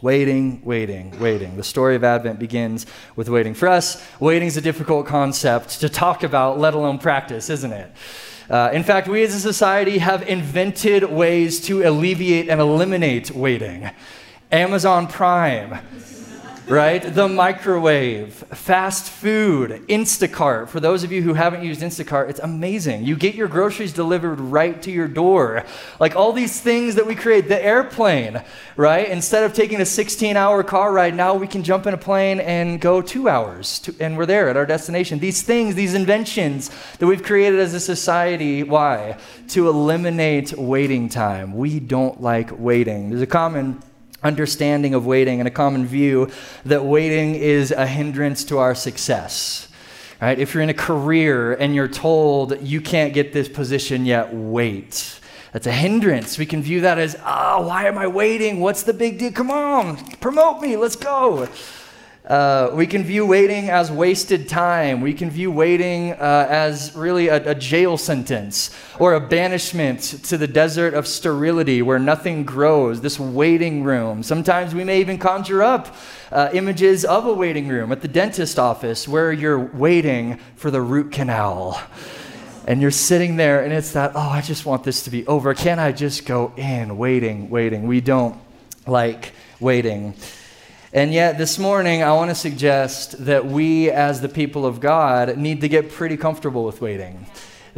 Waiting, 0.03 0.61
waiting, 0.63 1.19
waiting. 1.19 1.57
The 1.57 1.63
story 1.63 1.95
of 1.95 2.03
Advent 2.03 2.37
begins 2.37 2.85
with 3.15 3.29
waiting. 3.29 3.55
For 3.55 3.67
us, 3.67 4.07
waiting 4.19 4.47
is 4.47 4.57
a 4.57 4.61
difficult 4.61 5.07
concept 5.07 5.79
to 5.79 5.89
talk 5.89 6.21
about, 6.21 6.59
let 6.59 6.75
alone 6.75 6.99
practice, 6.99 7.49
isn't 7.49 7.73
it? 7.73 7.91
Uh, 8.47 8.69
in 8.71 8.83
fact, 8.83 9.07
we 9.07 9.23
as 9.23 9.33
a 9.33 9.39
society 9.39 9.97
have 9.97 10.21
invented 10.29 11.03
ways 11.03 11.59
to 11.61 11.81
alleviate 11.81 12.47
and 12.47 12.61
eliminate 12.61 13.31
waiting. 13.31 13.89
Amazon 14.51 15.07
Prime, 15.07 15.79
right? 16.69 17.01
The 17.01 17.29
microwave, 17.29 18.33
fast 18.33 19.09
food, 19.09 19.83
Instacart. 19.87 20.67
For 20.67 20.81
those 20.81 21.03
of 21.05 21.13
you 21.13 21.21
who 21.21 21.33
haven't 21.33 21.63
used 21.63 21.81
Instacart, 21.81 22.29
it's 22.29 22.41
amazing. 22.41 23.05
You 23.05 23.15
get 23.15 23.35
your 23.35 23.47
groceries 23.47 23.93
delivered 23.93 24.41
right 24.41 24.81
to 24.81 24.91
your 24.91 25.07
door. 25.07 25.63
Like 25.99 26.17
all 26.17 26.33
these 26.33 26.59
things 26.59 26.95
that 26.95 27.07
we 27.07 27.15
create, 27.15 27.47
the 27.47 27.63
airplane, 27.63 28.43
right? 28.75 29.07
Instead 29.07 29.45
of 29.45 29.53
taking 29.53 29.79
a 29.79 29.85
16 29.85 30.35
hour 30.35 30.61
car 30.61 30.91
ride, 30.91 31.15
now 31.15 31.35
we 31.35 31.47
can 31.47 31.63
jump 31.63 31.87
in 31.87 31.93
a 31.93 31.97
plane 31.97 32.41
and 32.41 32.81
go 32.81 33.01
two 33.01 33.29
hours 33.29 33.79
to, 33.79 33.95
and 34.01 34.17
we're 34.17 34.25
there 34.25 34.49
at 34.49 34.57
our 34.57 34.65
destination. 34.65 35.19
These 35.19 35.43
things, 35.43 35.75
these 35.75 35.93
inventions 35.93 36.69
that 36.99 37.07
we've 37.07 37.23
created 37.23 37.59
as 37.61 37.73
a 37.73 37.79
society, 37.79 38.63
why? 38.63 39.17
To 39.49 39.69
eliminate 39.69 40.51
waiting 40.57 41.07
time. 41.07 41.55
We 41.55 41.79
don't 41.79 42.21
like 42.21 42.49
waiting. 42.59 43.09
There's 43.09 43.21
a 43.21 43.27
common 43.27 43.81
understanding 44.23 44.93
of 44.93 45.05
waiting 45.05 45.39
and 45.39 45.47
a 45.47 45.51
common 45.51 45.85
view 45.85 46.29
that 46.65 46.83
waiting 46.83 47.35
is 47.35 47.71
a 47.71 47.85
hindrance 47.85 48.43
to 48.45 48.57
our 48.57 48.75
success. 48.75 49.67
Right? 50.21 50.39
If 50.39 50.53
you're 50.53 50.63
in 50.63 50.69
a 50.69 50.73
career 50.73 51.53
and 51.53 51.75
you're 51.75 51.87
told 51.87 52.59
you 52.61 52.81
can't 52.81 53.13
get 53.13 53.33
this 53.33 53.47
position 53.47 54.05
yet, 54.05 54.33
wait. 54.33 55.19
That's 55.53 55.67
a 55.67 55.71
hindrance. 55.71 56.37
We 56.37 56.45
can 56.45 56.61
view 56.61 56.81
that 56.81 56.97
as, 56.97 57.15
oh, 57.23 57.67
why 57.67 57.87
am 57.87 57.97
I 57.97 58.07
waiting? 58.07 58.59
What's 58.59 58.83
the 58.83 58.93
big 58.93 59.19
deal? 59.19 59.31
Come 59.31 59.51
on, 59.51 59.97
promote 60.17 60.61
me, 60.61 60.75
let's 60.75 60.95
go. 60.95 61.47
Uh, 62.27 62.71
we 62.73 62.85
can 62.85 63.05
view 63.05 63.25
waiting 63.25 63.69
as 63.69 63.89
wasted 63.89 64.49
time. 64.49 64.99
We 64.99 65.13
can 65.13 65.29
view 65.29 65.49
waiting 65.49 66.11
uh, 66.11 66.45
as 66.49 66.93
really 66.93 67.29
a, 67.29 67.51
a, 67.51 67.55
jail 67.55 67.97
sentence 67.97 68.69
or 68.99 69.13
a 69.13 69.21
banishment 69.21 70.01
to 70.25 70.37
the 70.37 70.45
desert 70.45 70.93
of 70.93 71.07
sterility 71.07 71.81
where 71.81 71.99
nothing 71.99 72.43
grows, 72.43 72.99
this 72.99 73.17
waiting 73.17 73.81
room. 73.81 74.23
Sometimes 74.23 74.75
we 74.75 74.83
may 74.83 74.99
even 74.99 75.17
conjure 75.17 75.63
up 75.63 75.95
uh, 76.29 76.49
images 76.51 77.05
of 77.05 77.25
a 77.25 77.33
waiting 77.33 77.69
room 77.69 77.93
at 77.93 78.01
the 78.01 78.09
dentist 78.09 78.59
office 78.59 79.07
where 79.07 79.31
you're 79.31 79.57
waiting 79.57 80.37
for 80.57 80.69
the 80.69 80.81
root 80.81 81.13
canal. 81.13 81.81
And 82.67 82.81
you're 82.81 82.91
sitting 82.91 83.37
there, 83.37 83.63
and 83.63 83.71
it's 83.71 83.93
that, 83.93 84.11
oh, 84.15 84.19
I 84.19 84.41
just 84.41 84.65
want 84.65 84.83
this 84.83 85.03
to 85.03 85.09
be 85.09 85.25
over. 85.27 85.53
Can 85.53 85.79
I 85.79 85.93
just 85.93 86.25
go 86.25 86.51
in? 86.57 86.97
Waiting, 86.97 87.49
waiting. 87.49 87.87
We 87.87 88.01
don't 88.01 88.37
like 88.85 89.31
waiting. 89.61 90.13
And 90.97 91.13
yet, 91.13 91.37
this 91.37 91.59
morning, 91.59 92.01
I 92.01 92.11
want 92.13 92.31
to 92.31 92.35
suggest 92.35 93.23
that 93.25 93.45
we, 93.45 93.91
as 93.91 94.19
the 94.19 94.27
people 94.27 94.65
of 94.65 94.79
God, 94.79 95.37
need 95.37 95.61
to 95.61 95.69
get 95.69 95.91
pretty 95.91 96.17
comfortable 96.17 96.65
with 96.65 96.81
waiting 96.81 97.27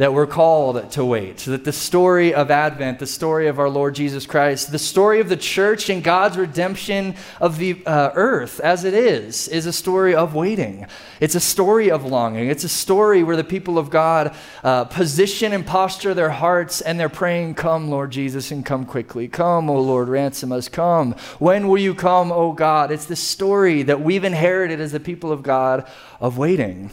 that 0.00 0.14
we're 0.14 0.26
called 0.26 0.90
to 0.92 1.04
wait. 1.04 1.36
That 1.40 1.64
the 1.64 1.74
story 1.74 2.32
of 2.32 2.50
Advent, 2.50 3.00
the 3.00 3.06
story 3.06 3.48
of 3.48 3.58
our 3.58 3.68
Lord 3.68 3.94
Jesus 3.94 4.24
Christ, 4.24 4.72
the 4.72 4.78
story 4.78 5.20
of 5.20 5.28
the 5.28 5.36
church 5.36 5.90
and 5.90 6.02
God's 6.02 6.38
redemption 6.38 7.16
of 7.38 7.58
the 7.58 7.82
uh, 7.84 8.10
earth 8.14 8.60
as 8.60 8.84
it 8.84 8.94
is, 8.94 9.46
is 9.48 9.66
a 9.66 9.74
story 9.74 10.14
of 10.14 10.34
waiting. 10.34 10.86
It's 11.20 11.34
a 11.34 11.40
story 11.40 11.90
of 11.90 12.06
longing. 12.06 12.48
It's 12.48 12.64
a 12.64 12.68
story 12.68 13.22
where 13.22 13.36
the 13.36 13.44
people 13.44 13.76
of 13.76 13.90
God 13.90 14.34
uh, 14.64 14.84
position 14.86 15.52
and 15.52 15.66
posture 15.66 16.14
their 16.14 16.30
hearts 16.30 16.80
and 16.80 16.98
they're 16.98 17.10
praying, 17.10 17.56
Come, 17.56 17.90
Lord 17.90 18.10
Jesus, 18.10 18.50
and 18.50 18.64
come 18.64 18.86
quickly. 18.86 19.28
Come, 19.28 19.68
O 19.68 19.78
Lord, 19.78 20.08
ransom 20.08 20.50
us. 20.50 20.66
Come. 20.66 21.12
When 21.38 21.68
will 21.68 21.76
you 21.76 21.94
come, 21.94 22.32
O 22.32 22.52
God? 22.52 22.90
It's 22.90 23.04
the 23.04 23.16
story 23.16 23.82
that 23.82 24.00
we've 24.00 24.24
inherited 24.24 24.80
as 24.80 24.92
the 24.92 24.98
people 24.98 25.30
of 25.30 25.42
God 25.42 25.86
of 26.20 26.38
waiting. 26.38 26.90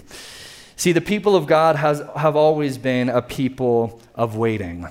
See, 0.80 0.92
the 0.92 1.02
people 1.02 1.36
of 1.36 1.48
God 1.48 1.76
has, 1.76 2.04
have 2.16 2.36
always 2.36 2.78
been 2.78 3.10
a 3.10 3.20
people 3.20 4.00
of 4.14 4.38
waiting, 4.38 4.88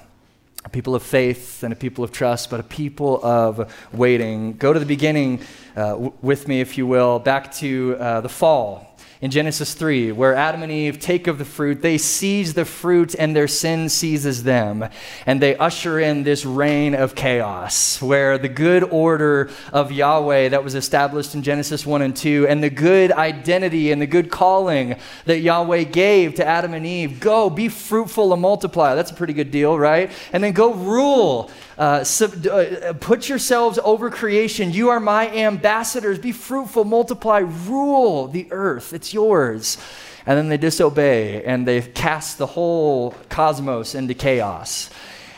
a 0.65 0.69
people 0.69 0.97
of 0.97 1.05
faith 1.05 1.63
and 1.63 1.73
a 1.73 1.77
people 1.77 2.03
of 2.03 2.11
trust, 2.11 2.51
but 2.51 2.59
a 2.59 2.65
people 2.65 3.25
of 3.25 3.73
waiting. 3.93 4.55
Go 4.55 4.73
to 4.73 4.81
the 4.81 4.85
beginning 4.85 5.43
uh, 5.77 5.91
w- 5.91 6.13
with 6.23 6.49
me, 6.49 6.61
if 6.61 6.77
you 6.77 6.89
will, 6.89 7.21
back 7.21 7.53
to 7.59 7.97
uh, 8.01 8.21
the 8.21 8.29
fall 8.29 8.96
in 9.21 9.31
Genesis 9.31 9.75
3, 9.75 10.13
where 10.13 10.35
Adam 10.35 10.63
and 10.63 10.71
Eve 10.71 10.99
take 10.99 11.27
of 11.27 11.39
the 11.39 11.45
fruit, 11.45 11.83
they 11.83 11.99
seize 11.99 12.55
the 12.55 12.65
fruit 12.65 13.15
and 13.19 13.35
their 13.35 13.49
sin 13.49 13.89
seizes 13.89 14.43
them. 14.43 14.89
And 15.25 15.41
they 15.41 15.57
usher 15.57 15.99
in 15.99 16.23
this 16.23 16.45
reign 16.45 16.95
of 16.95 17.15
chaos, 17.15 18.01
where 18.03 18.39
the 18.39 18.49
good 18.49 18.85
order 18.85 19.51
of 19.73 19.91
Yahweh 19.93 20.51
that 20.51 20.63
was 20.63 20.75
established 20.75 21.35
in 21.35 21.43
Genesis 21.43 21.87
1 21.87 22.03
and 22.03 22.17
2, 22.17 22.47
and 22.49 22.63
the 22.63 22.71
good 22.71 23.13
identity 23.13 23.91
and 23.91 24.01
the 24.01 24.07
good 24.07 24.31
calling 24.31 24.97
that 25.25 25.41
Yahweh 25.41 25.85
gave 25.85 26.35
to 26.35 26.47
Adam 26.47 26.75
and 26.75 26.87
Eve 26.87 27.21
go, 27.21 27.49
be 27.49 27.69
fruitful 27.69 28.33
and 28.33 28.43
multiply. 28.43 28.95
That's 28.95 29.11
a 29.11 29.15
pretty 29.15 29.33
good 29.33 29.51
deal, 29.51 29.79
right? 29.79 30.11
And 30.33 30.45
then 30.45 30.53
go 30.53 30.75
rule 30.75 31.51
uh, 31.79 32.05
sub, 32.05 32.47
uh, 32.47 32.93
put 32.95 33.29
yourselves 33.29 33.79
over 33.85 34.11
creation. 34.11 34.73
You 34.73 34.91
are 34.91 35.01
my 35.01 35.31
ambassadors. 35.31 36.19
Be 36.19 36.33
fruitful, 36.33 36.85
multiply, 36.85 37.41
rule 37.41 38.29
the 38.29 38.49
earth. 38.51 38.93
It's 38.93 39.13
yours. 39.13 39.79
And 40.25 40.37
then 40.39 40.49
they 40.49 40.57
disobey 40.57 41.45
and 41.45 41.67
they 41.67 41.83
cast 41.83 42.39
the 42.39 42.47
whole 42.47 43.13
cosmos 43.29 43.95
into 43.95 44.15
chaos. 44.15 44.91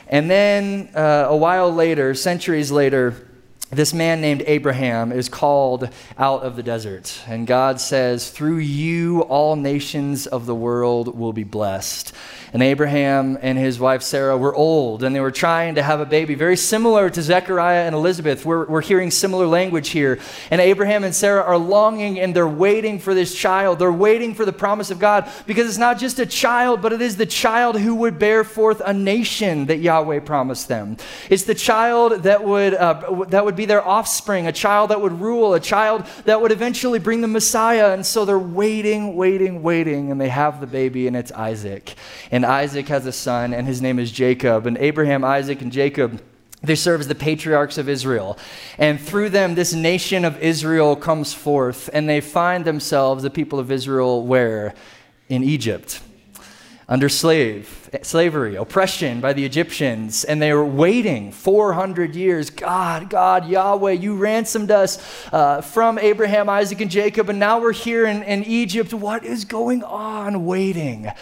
And 0.06 0.30
then 0.30 0.88
uh, 0.94 1.26
a 1.28 1.36
while 1.36 1.72
later, 1.72 2.14
centuries 2.14 2.70
later, 2.70 3.28
this 3.70 3.92
man 3.92 4.22
named 4.22 4.42
Abraham 4.46 5.12
is 5.12 5.28
called 5.28 5.90
out 6.16 6.42
of 6.42 6.56
the 6.56 6.62
desert. 6.62 7.20
And 7.26 7.46
God 7.46 7.80
says, 7.82 8.30
Through 8.30 8.58
you, 8.58 9.20
all 9.22 9.56
nations 9.56 10.26
of 10.26 10.46
the 10.46 10.54
world 10.54 11.18
will 11.18 11.34
be 11.34 11.44
blessed. 11.44 12.14
And 12.52 12.62
Abraham 12.62 13.38
and 13.42 13.58
his 13.58 13.78
wife 13.78 14.02
Sarah 14.02 14.36
were 14.36 14.54
old 14.54 15.02
and 15.02 15.14
they 15.14 15.20
were 15.20 15.30
trying 15.30 15.74
to 15.74 15.82
have 15.82 16.00
a 16.00 16.06
baby, 16.06 16.34
very 16.34 16.56
similar 16.56 17.10
to 17.10 17.22
Zechariah 17.22 17.84
and 17.86 17.94
Elizabeth. 17.94 18.44
We're, 18.44 18.66
we're 18.66 18.80
hearing 18.80 19.10
similar 19.10 19.46
language 19.46 19.90
here. 19.90 20.18
And 20.50 20.60
Abraham 20.60 21.04
and 21.04 21.14
Sarah 21.14 21.42
are 21.42 21.58
longing 21.58 22.18
and 22.20 22.34
they're 22.34 22.48
waiting 22.48 22.98
for 22.98 23.14
this 23.14 23.34
child. 23.34 23.78
They're 23.78 23.92
waiting 23.92 24.34
for 24.34 24.44
the 24.44 24.52
promise 24.52 24.90
of 24.90 24.98
God 24.98 25.30
because 25.46 25.68
it's 25.68 25.78
not 25.78 25.98
just 25.98 26.18
a 26.18 26.26
child, 26.26 26.80
but 26.80 26.92
it 26.92 27.02
is 27.02 27.16
the 27.16 27.26
child 27.26 27.78
who 27.78 27.94
would 27.96 28.18
bear 28.18 28.44
forth 28.44 28.80
a 28.84 28.94
nation 28.94 29.66
that 29.66 29.78
Yahweh 29.78 30.20
promised 30.20 30.68
them. 30.68 30.96
It's 31.28 31.44
the 31.44 31.54
child 31.54 32.22
that 32.22 32.44
would, 32.44 32.74
uh, 32.74 33.24
that 33.28 33.44
would 33.44 33.56
be 33.56 33.66
their 33.66 33.86
offspring, 33.86 34.46
a 34.46 34.52
child 34.52 34.90
that 34.90 35.00
would 35.00 35.20
rule, 35.20 35.54
a 35.54 35.60
child 35.60 36.06
that 36.24 36.40
would 36.40 36.52
eventually 36.52 36.98
bring 36.98 37.20
the 37.20 37.28
Messiah. 37.28 37.92
And 37.92 38.04
so 38.04 38.24
they're 38.24 38.38
waiting, 38.38 39.16
waiting, 39.16 39.62
waiting, 39.62 40.10
and 40.10 40.20
they 40.20 40.28
have 40.28 40.60
the 40.60 40.66
baby, 40.66 41.06
and 41.06 41.16
it's 41.16 41.32
Isaac. 41.32 41.94
And 42.30 42.37
and 42.38 42.46
Isaac 42.46 42.86
has 42.86 43.04
a 43.04 43.10
son, 43.10 43.52
and 43.52 43.66
his 43.66 43.82
name 43.82 43.98
is 43.98 44.12
Jacob. 44.12 44.64
And 44.68 44.78
Abraham, 44.78 45.24
Isaac, 45.24 45.60
and 45.60 45.72
Jacob. 45.72 46.22
They 46.62 46.76
serve 46.76 47.00
as 47.00 47.08
the 47.08 47.16
patriarchs 47.16 47.78
of 47.78 47.88
Israel. 47.88 48.38
And 48.78 49.00
through 49.00 49.30
them, 49.30 49.56
this 49.56 49.72
nation 49.72 50.24
of 50.24 50.40
Israel 50.40 50.94
comes 50.94 51.34
forth, 51.34 51.90
and 51.92 52.08
they 52.08 52.20
find 52.20 52.64
themselves, 52.64 53.24
the 53.24 53.30
people 53.30 53.58
of 53.58 53.72
Israel, 53.72 54.24
where? 54.24 54.74
In 55.28 55.42
Egypt. 55.42 56.00
under 56.88 57.08
slave 57.08 57.90
slavery 58.02 58.56
oppression 58.56 59.20
by 59.20 59.34
the 59.34 59.44
egyptians 59.44 60.24
and 60.24 60.40
they 60.40 60.54
were 60.54 60.64
waiting 60.64 61.30
400 61.32 62.16
years 62.16 62.48
god 62.48 63.10
god 63.10 63.46
yahweh 63.46 63.92
you 63.92 64.16
ransomed 64.16 64.70
us 64.70 64.92
uh, 65.30 65.60
from 65.60 65.98
abraham 65.98 66.48
isaac 66.48 66.80
and 66.80 66.90
jacob 66.90 67.28
and 67.28 67.38
now 67.38 67.60
we're 67.60 67.72
here 67.72 68.06
in, 68.06 68.22
in 68.22 68.42
egypt 68.44 68.94
what 68.94 69.22
is 69.22 69.44
going 69.44 69.82
on 69.82 70.46
waiting 70.46 71.12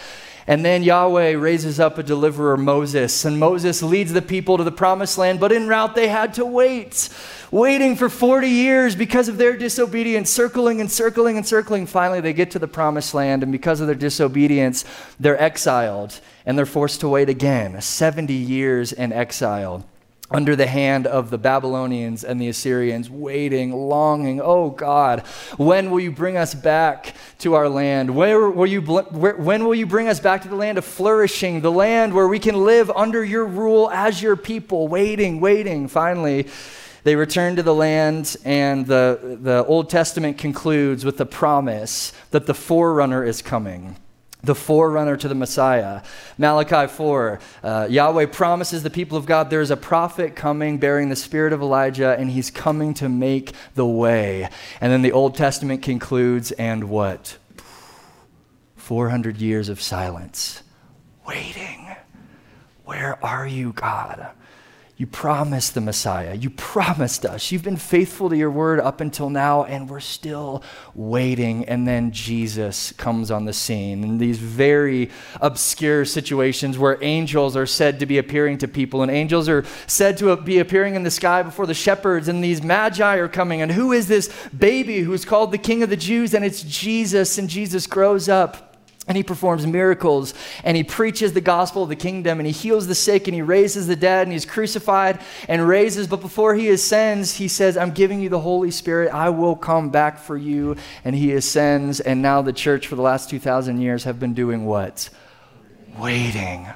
and 0.47 0.63
then 0.63 0.81
Yahweh 0.81 1.33
raises 1.33 1.77
up 1.77 1.97
a 1.97 2.03
deliverer, 2.03 2.55
Moses, 2.55 3.25
and 3.25 3.37
Moses 3.37 3.83
leads 3.83 4.13
the 4.13 4.21
people 4.21 4.57
to 4.57 4.63
the 4.63 4.71
promised 4.71 5.17
land, 5.17 5.41
but 5.41 5.51
en 5.51 5.67
route 5.67 5.93
they 5.93 6.07
had 6.07 6.33
to 6.35 6.45
wait, 6.45 7.09
waiting 7.51 7.97
for 7.97 8.07
40 8.07 8.47
years 8.47 8.95
because 8.95 9.27
of 9.27 9.37
their 9.37 9.57
disobedience, 9.57 10.29
circling 10.29 10.79
and 10.79 10.89
circling 10.89 11.35
and 11.35 11.45
circling. 11.45 11.85
Finally, 11.85 12.21
they 12.21 12.31
get 12.31 12.51
to 12.51 12.59
the 12.59 12.67
promised 12.67 13.13
land, 13.13 13.43
and 13.43 13.51
because 13.51 13.81
of 13.81 13.87
their 13.87 13.95
disobedience, 13.95 14.85
they're 15.19 15.41
exiled 15.41 16.21
and 16.45 16.57
they're 16.57 16.65
forced 16.65 17.01
to 17.01 17.09
wait 17.09 17.27
again 17.27 17.81
70 17.81 18.33
years 18.33 18.93
in 18.93 19.11
exile 19.11 19.85
under 20.29 20.55
the 20.55 20.67
hand 20.67 21.07
of 21.07 21.29
the 21.29 21.37
Babylonians 21.37 22.23
and 22.23 22.39
the 22.39 22.49
Assyrians, 22.49 23.09
waiting, 23.09 23.71
longing, 23.71 24.41
oh 24.41 24.69
God, 24.69 25.21
when 25.55 25.89
will 25.89 26.01
you 26.01 26.11
bring 26.11 26.35
us 26.35 26.53
back 26.53 27.15
to 27.39 27.53
our 27.53 27.69
land? 27.69 28.13
Where 28.13 28.49
will 28.49 28.67
you, 28.67 28.81
where, 28.81 29.35
when 29.35 29.63
will 29.63 29.75
you 29.75 29.85
bring 29.85 30.09
us 30.09 30.19
back 30.19 30.41
to 30.41 30.49
the 30.49 30.55
land 30.55 30.77
of 30.77 30.83
flourishing, 30.83 31.61
the 31.61 31.71
land 31.71 32.13
where 32.13 32.27
we 32.27 32.39
can 32.39 32.65
live 32.65 32.91
under 32.91 33.23
your 33.23 33.45
rule 33.45 33.89
as 33.89 34.21
your 34.21 34.35
people? 34.35 34.89
Waiting, 34.89 35.39
waiting. 35.39 35.87
Finally, 35.87 36.47
they 37.03 37.15
return 37.15 37.55
to 37.55 37.63
the 37.63 37.73
land, 37.73 38.35
and 38.43 38.85
the, 38.85 39.37
the 39.41 39.63
Old 39.65 39.89
Testament 39.89 40.37
concludes 40.37 41.05
with 41.05 41.15
the 41.15 41.25
promise 41.25 42.11
that 42.31 42.47
the 42.47 42.53
forerunner 42.53 43.23
is 43.23 43.41
coming 43.41 43.95
the 44.43 44.55
forerunner 44.55 45.17
to 45.17 45.27
the 45.27 45.35
Messiah. 45.35 46.01
Malachi 46.37 46.87
4, 46.87 47.39
uh, 47.63 47.87
Yahweh 47.89 48.27
promises 48.27 48.83
the 48.83 48.89
people 48.89 49.17
of 49.17 49.25
God 49.25 49.49
there 49.49 49.61
is 49.61 49.71
a 49.71 49.77
prophet 49.77 50.35
coming 50.35 50.77
bearing 50.77 51.09
the 51.09 51.15
spirit 51.15 51.53
of 51.53 51.61
Elijah, 51.61 52.15
and 52.17 52.29
he's 52.29 52.51
coming 52.51 52.93
to 52.95 53.09
make 53.09 53.53
the 53.75 53.85
way. 53.85 54.49
And 54.79 54.91
then 54.91 55.01
the 55.01 55.11
Old 55.11 55.35
Testament 55.35 55.81
concludes, 55.81 56.51
and 56.51 56.85
what? 56.85 57.37
400 58.75 59.37
years 59.37 59.69
of 59.69 59.81
silence, 59.81 60.63
waiting. 61.27 61.95
Where 62.85 63.23
are 63.25 63.45
you, 63.45 63.73
God? 63.73 64.29
You 64.99 65.05
promised 65.05 65.75
the 65.75 65.81
Messiah. 65.81 66.33
You 66.33 66.49
promised 66.49 67.23
us. 67.23 67.51
You've 67.51 67.61
been 67.61 67.77
faithful 67.77 68.31
to 68.31 68.35
your 68.35 68.49
word 68.49 68.79
up 68.79 68.99
until 68.99 69.29
now, 69.29 69.63
and 69.63 69.87
we're 69.87 69.99
still 69.99 70.63
waiting. 70.95 71.65
And 71.65 71.87
then 71.87 72.11
Jesus 72.11 72.93
comes 72.93 73.29
on 73.29 73.45
the 73.45 73.53
scene 73.53 74.03
in 74.03 74.17
these 74.17 74.39
very 74.39 75.11
obscure 75.39 76.03
situations 76.03 76.79
where 76.79 76.97
angels 77.03 77.55
are 77.55 77.67
said 77.67 77.99
to 77.99 78.07
be 78.07 78.17
appearing 78.17 78.57
to 78.57 78.67
people, 78.67 79.03
and 79.03 79.11
angels 79.11 79.47
are 79.47 79.63
said 79.85 80.17
to 80.17 80.35
be 80.35 80.57
appearing 80.57 80.95
in 80.95 81.03
the 81.03 81.11
sky 81.11 81.43
before 81.43 81.67
the 81.67 81.75
shepherds, 81.75 82.27
and 82.27 82.43
these 82.43 82.63
magi 82.63 83.17
are 83.17 83.27
coming. 83.27 83.61
And 83.61 83.71
who 83.71 83.91
is 83.91 84.07
this 84.07 84.33
baby 84.47 85.01
who's 85.01 85.25
called 85.25 85.51
the 85.51 85.59
King 85.59 85.83
of 85.83 85.91
the 85.91 85.95
Jews? 85.95 86.33
And 86.33 86.43
it's 86.43 86.63
Jesus, 86.63 87.37
and 87.37 87.47
Jesus 87.47 87.85
grows 87.85 88.27
up 88.27 88.66
and 89.07 89.15
he 89.15 89.23
performs 89.23 89.65
miracles 89.65 90.33
and 90.63 90.75
he 90.75 90.83
preaches 90.83 91.33
the 91.33 91.41
gospel 91.41 91.83
of 91.83 91.89
the 91.89 91.95
kingdom 91.95 92.39
and 92.39 92.47
he 92.47 92.51
heals 92.51 92.87
the 92.87 92.95
sick 92.95 93.27
and 93.27 93.35
he 93.35 93.41
raises 93.41 93.87
the 93.87 93.95
dead 93.95 94.27
and 94.27 94.33
he's 94.33 94.45
crucified 94.45 95.19
and 95.47 95.67
raises. 95.67 96.07
But 96.07 96.21
before 96.21 96.55
he 96.55 96.69
ascends, 96.69 97.35
he 97.35 97.47
says, 97.47 97.77
I'm 97.77 97.91
giving 97.91 98.19
you 98.19 98.29
the 98.29 98.39
Holy 98.39 98.71
Spirit. 98.71 99.13
I 99.13 99.29
will 99.29 99.55
come 99.55 99.89
back 99.89 100.19
for 100.19 100.35
you. 100.35 100.75
And 101.05 101.15
he 101.15 101.31
ascends. 101.33 101.99
And 101.99 102.21
now 102.21 102.41
the 102.41 102.53
church 102.53 102.87
for 102.87 102.95
the 102.95 103.01
last 103.01 103.29
2,000 103.29 103.79
years 103.79 104.03
have 104.03 104.19
been 104.19 104.33
doing 104.33 104.65
what? 104.65 105.09
Waiting. 105.97 106.67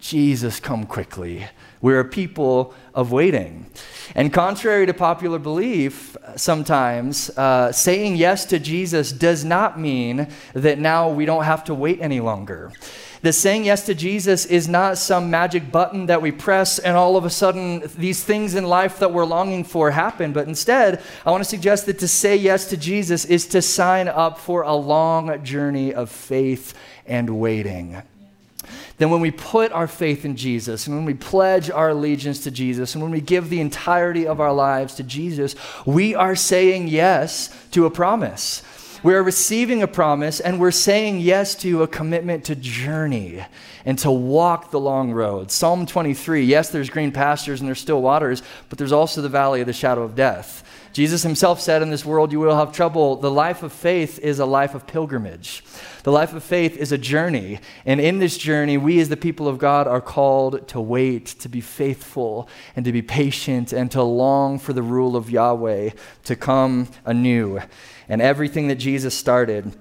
Jesus, 0.00 0.60
come 0.60 0.86
quickly. 0.86 1.46
We're 1.80 2.00
a 2.00 2.04
people 2.04 2.74
of 2.94 3.12
waiting. 3.12 3.66
And 4.14 4.32
contrary 4.32 4.86
to 4.86 4.94
popular 4.94 5.38
belief, 5.38 6.16
sometimes 6.36 7.30
uh, 7.30 7.72
saying 7.72 8.16
yes 8.16 8.44
to 8.46 8.58
Jesus 8.58 9.12
does 9.12 9.44
not 9.44 9.78
mean 9.78 10.28
that 10.52 10.78
now 10.78 11.08
we 11.08 11.24
don't 11.24 11.44
have 11.44 11.64
to 11.64 11.74
wait 11.74 12.00
any 12.00 12.20
longer. 12.20 12.72
The 13.22 13.32
saying 13.32 13.66
yes 13.66 13.84
to 13.86 13.94
Jesus 13.94 14.46
is 14.46 14.66
not 14.66 14.96
some 14.96 15.30
magic 15.30 15.70
button 15.70 16.06
that 16.06 16.22
we 16.22 16.32
press 16.32 16.78
and 16.78 16.96
all 16.96 17.16
of 17.16 17.24
a 17.26 17.30
sudden 17.30 17.82
these 17.96 18.24
things 18.24 18.54
in 18.54 18.64
life 18.64 18.98
that 18.98 19.12
we're 19.12 19.26
longing 19.26 19.62
for 19.64 19.90
happen. 19.90 20.32
But 20.32 20.48
instead, 20.48 21.02
I 21.24 21.30
want 21.30 21.44
to 21.44 21.48
suggest 21.48 21.86
that 21.86 21.98
to 21.98 22.08
say 22.08 22.34
yes 22.36 22.66
to 22.70 22.78
Jesus 22.78 23.26
is 23.26 23.46
to 23.48 23.60
sign 23.60 24.08
up 24.08 24.38
for 24.38 24.62
a 24.62 24.74
long 24.74 25.44
journey 25.44 25.92
of 25.92 26.10
faith 26.10 26.74
and 27.06 27.38
waiting 27.38 28.02
then 29.00 29.08
when 29.08 29.22
we 29.22 29.30
put 29.30 29.72
our 29.72 29.86
faith 29.86 30.26
in 30.26 30.36
Jesus 30.36 30.86
and 30.86 30.94
when 30.94 31.06
we 31.06 31.14
pledge 31.14 31.70
our 31.70 31.88
allegiance 31.88 32.44
to 32.44 32.50
Jesus 32.50 32.94
and 32.94 33.02
when 33.02 33.10
we 33.10 33.22
give 33.22 33.48
the 33.48 33.62
entirety 33.62 34.26
of 34.26 34.40
our 34.40 34.52
lives 34.52 34.94
to 34.96 35.02
Jesus, 35.02 35.56
we 35.86 36.14
are 36.14 36.36
saying 36.36 36.88
yes 36.88 37.48
to 37.70 37.86
a 37.86 37.90
promise. 37.90 38.62
We 39.02 39.14
are 39.14 39.22
receiving 39.22 39.82
a 39.82 39.88
promise 39.88 40.38
and 40.38 40.60
we're 40.60 40.70
saying 40.70 41.20
yes 41.20 41.54
to 41.56 41.82
a 41.82 41.88
commitment 41.88 42.44
to 42.44 42.54
journey 42.54 43.42
and 43.86 43.98
to 44.00 44.10
walk 44.10 44.70
the 44.70 44.80
long 44.80 45.12
road. 45.12 45.50
Psalm 45.50 45.86
23 45.86 46.44
yes, 46.44 46.68
there's 46.68 46.90
green 46.90 47.10
pastures 47.10 47.60
and 47.60 47.68
there's 47.68 47.80
still 47.80 48.02
waters, 48.02 48.42
but 48.68 48.76
there's 48.76 48.92
also 48.92 49.22
the 49.22 49.30
valley 49.30 49.62
of 49.62 49.66
the 49.66 49.72
shadow 49.72 50.02
of 50.02 50.14
death. 50.14 50.62
Jesus 50.92 51.22
himself 51.22 51.60
said, 51.60 51.82
In 51.82 51.90
this 51.90 52.04
world 52.04 52.32
you 52.32 52.40
will 52.40 52.56
have 52.56 52.72
trouble. 52.72 53.16
The 53.16 53.30
life 53.30 53.62
of 53.62 53.72
faith 53.72 54.18
is 54.18 54.38
a 54.38 54.46
life 54.46 54.74
of 54.74 54.86
pilgrimage. 54.86 55.62
The 56.02 56.12
life 56.12 56.32
of 56.32 56.42
faith 56.42 56.76
is 56.76 56.90
a 56.90 56.98
journey. 56.98 57.60
And 57.86 58.00
in 58.00 58.18
this 58.18 58.36
journey, 58.36 58.76
we 58.76 59.00
as 59.00 59.08
the 59.08 59.16
people 59.16 59.46
of 59.46 59.58
God 59.58 59.86
are 59.86 60.00
called 60.00 60.66
to 60.68 60.80
wait, 60.80 61.26
to 61.26 61.48
be 61.48 61.60
faithful, 61.60 62.48
and 62.74 62.84
to 62.84 62.92
be 62.92 63.02
patient, 63.02 63.72
and 63.72 63.90
to 63.92 64.02
long 64.02 64.58
for 64.58 64.72
the 64.72 64.82
rule 64.82 65.16
of 65.16 65.30
Yahweh 65.30 65.90
to 66.24 66.36
come 66.36 66.88
anew. 67.04 67.60
And 68.08 68.20
everything 68.20 68.68
that 68.68 68.76
Jesus 68.76 69.14
started, 69.14 69.72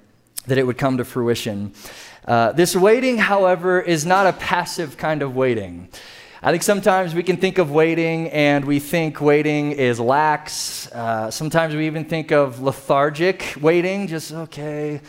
that 0.45 0.57
it 0.57 0.67
would 0.67 0.77
come 0.77 0.97
to 0.97 1.05
fruition. 1.05 1.73
Uh, 2.25 2.51
this 2.51 2.75
waiting, 2.75 3.17
however, 3.17 3.81
is 3.81 4.05
not 4.05 4.27
a 4.27 4.33
passive 4.33 4.97
kind 4.97 5.23
of 5.23 5.35
waiting. 5.35 5.89
I 6.41 6.51
think 6.51 6.63
sometimes 6.63 7.13
we 7.13 7.21
can 7.21 7.35
think 7.35 7.57
of 7.57 7.69
waiting 7.69 8.29
and 8.29 8.63
we 8.63 8.79
think 8.79 9.19
waiting 9.19 9.73
is 9.73 9.99
lax. 9.99 10.89
Uh, 10.89 11.29
sometimes 11.29 11.75
we 11.75 11.85
even 11.85 12.05
think 12.05 12.31
of 12.31 12.61
lethargic 12.61 13.55
waiting, 13.59 14.07
just 14.07 14.31
okay, 14.31 15.01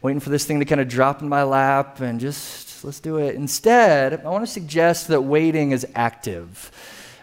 waiting 0.00 0.18
for 0.18 0.30
this 0.30 0.46
thing 0.46 0.60
to 0.60 0.64
kind 0.64 0.80
of 0.80 0.88
drop 0.88 1.20
in 1.20 1.28
my 1.28 1.42
lap 1.42 2.00
and 2.00 2.18
just 2.20 2.82
let's 2.84 3.00
do 3.00 3.18
it. 3.18 3.34
Instead, 3.34 4.24
I 4.24 4.30
want 4.30 4.46
to 4.46 4.50
suggest 4.50 5.08
that 5.08 5.20
waiting 5.20 5.72
is 5.72 5.86
active. 5.94 6.70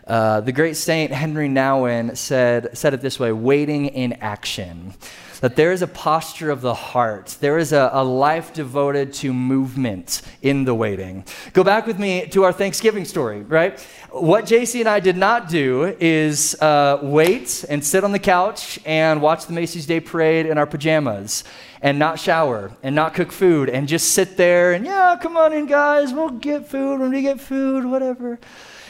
Uh, 0.08 0.41
the 0.41 0.52
great 0.52 0.76
saint 0.76 1.12
Henri 1.12 1.50
Nouwen 1.50 2.15
said, 2.15 2.78
said 2.78 2.94
it 2.94 3.02
this 3.02 3.20
way 3.20 3.32
waiting 3.32 3.88
in 3.88 4.13
action 4.13 4.94
that 5.41 5.56
there 5.56 5.72
is 5.72 5.82
a 5.82 5.88
posture 5.88 6.50
of 6.50 6.62
the 6.62 6.74
heart. 6.74 7.38
There 7.39 7.58
is 7.58 7.74
a, 7.74 7.89
a 7.94 8.04
life 8.04 8.54
devoted 8.54 9.13
to 9.15 9.34
movement 9.34 10.22
in 10.41 10.65
the 10.65 10.74
waiting. 10.74 11.26
Go 11.54 11.63
back 11.63 11.86
with 11.86 12.00
me 12.00 12.26
to 12.28 12.44
our 12.44 12.54
Thanksgiving 12.54 13.06
story, 13.06 13.41
right? 13.41 13.80
What 14.12 14.46
JC 14.46 14.80
and 14.80 14.89
I 14.89 15.00
did 15.00 15.18
not 15.18 15.50
do 15.50 15.96
is 16.00 16.60
uh, 16.62 17.00
wait 17.02 17.65
and 17.70 17.84
sit 17.84 18.04
on 18.04 18.12
the 18.12 18.20
couch 18.20 18.80
and 18.86 19.22
watch 19.22 19.46
the 19.46 19.54
Macy's 19.54 19.86
Day 19.86 20.00
Parade 20.00 20.46
in 20.46 20.58
our 20.58 20.65
pajamas 20.65 21.44
and 21.82 22.00
not 22.00 22.20
shower 22.20 22.72
and 22.82 22.96
not 22.96 23.13
cook 23.13 23.32
food 23.32 23.70
and 23.70 23.88
just 23.88 24.12
sit 24.12 24.38
there 24.38 24.74
and, 24.74 24.86
yeah, 24.86 25.18
come 25.22 25.38
on 25.38 25.54
in, 25.54 25.65
guys, 25.65 26.13
we'll 26.13 26.30
get 26.30 26.68
food 26.68 27.00
when 27.00 27.12
we 27.12 27.22
get 27.22 27.39
food, 27.39 27.86
whatever. 27.86 28.39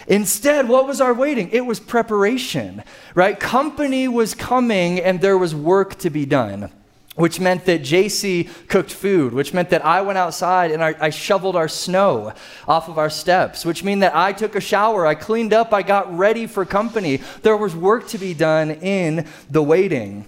Instead, 0.08 0.68
what 0.68 0.86
was 0.86 1.02
our 1.02 1.14
waiting? 1.14 1.50
It 1.52 1.66
was 1.66 1.80
preparation, 1.80 2.84
right? 3.16 3.40
Company 3.40 4.08
was 4.08 4.36
coming 4.36 5.00
and 5.00 5.20
there 5.20 5.38
was 5.38 5.56
work 5.56 5.96
to 6.00 6.10
be 6.12 6.26
done, 6.26 6.70
which 7.16 7.40
meant 7.40 7.66
that 7.66 7.82
JC 7.82 8.50
cooked 8.68 8.94
food, 8.94 9.34
which 9.34 9.54
meant 9.54 9.72
that 9.72 9.84
I 9.84 10.02
went 10.02 10.20
outside 10.20 10.70
and 10.70 10.84
I, 10.84 10.96
I 11.00 11.10
shoveled 11.10 11.56
our 11.56 11.68
snow 11.68 12.34
off 12.68 12.88
of 12.88 13.00
our 13.00 13.10
steps, 13.10 13.66
which 13.66 13.84
meant 13.84 14.02
that 14.02 14.16
I 14.16 14.32
took 14.32 14.56
a 14.56 14.62
shower, 14.62 15.08
I 15.08 15.16
cleaned 15.16 15.54
up, 15.54 15.74
I 15.74 15.82
got 15.82 16.16
ready 16.16 16.46
for 16.46 16.66
company. 16.66 17.22
There 17.42 17.58
was 17.58 17.76
work 17.76 18.08
to 18.10 18.20
be 18.20 18.36
done 18.36 18.72
in 18.72 19.26
the 19.50 19.64
waiting. 19.64 20.26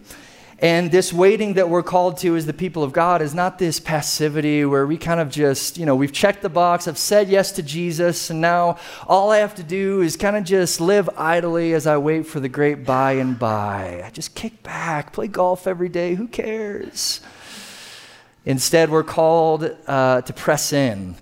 And 0.60 0.91
this 0.91 1.13
waiting 1.13 1.54
that 1.54 1.70
we're 1.70 1.84
called 1.84 2.17
to 2.20 2.36
as 2.36 2.48
the 2.48 2.54
people 2.54 2.84
of 2.84 2.91
God 2.91 3.22
is 3.22 3.36
not 3.36 3.60
this 3.60 3.80
passivity 3.80 4.65
where 4.65 4.88
we 4.88 4.98
kind 4.98 5.20
of 5.20 5.30
just, 5.30 5.78
you 5.78 5.86
know, 5.86 5.96
we've 5.96 6.12
checked 6.12 6.41
the 6.41 6.50
box, 6.50 6.88
I've 6.88 6.98
said 6.98 7.30
yes 7.30 7.52
to 7.54 7.63
Jesus, 7.63 8.32
and 8.32 8.41
now 8.41 8.78
all 9.06 9.30
I 9.30 9.38
have 9.38 9.54
to 9.56 9.63
do 9.63 10.02
is 10.02 10.17
kind 10.17 10.36
of 10.36 10.43
just 10.43 10.82
live 10.82 11.10
idly 11.15 11.74
as 11.74 11.86
I 11.86 11.98
wait 11.98 12.26
for 12.26 12.39
the 12.39 12.50
great 12.50 12.86
by 12.86 13.13
and 13.13 13.38
by. 13.38 14.02
I 14.04 14.10
just 14.10 14.34
kick 14.34 14.63
back, 14.63 15.13
play 15.13 15.28
golf 15.28 15.67
every 15.67 15.89
day, 15.89 16.15
who 16.15 16.28
cares? 16.28 17.22
Instead, 18.43 18.89
we're 18.89 19.04
called 19.04 19.76
uh, 19.86 20.22
to 20.22 20.34
press 20.34 20.74
in 20.74 21.17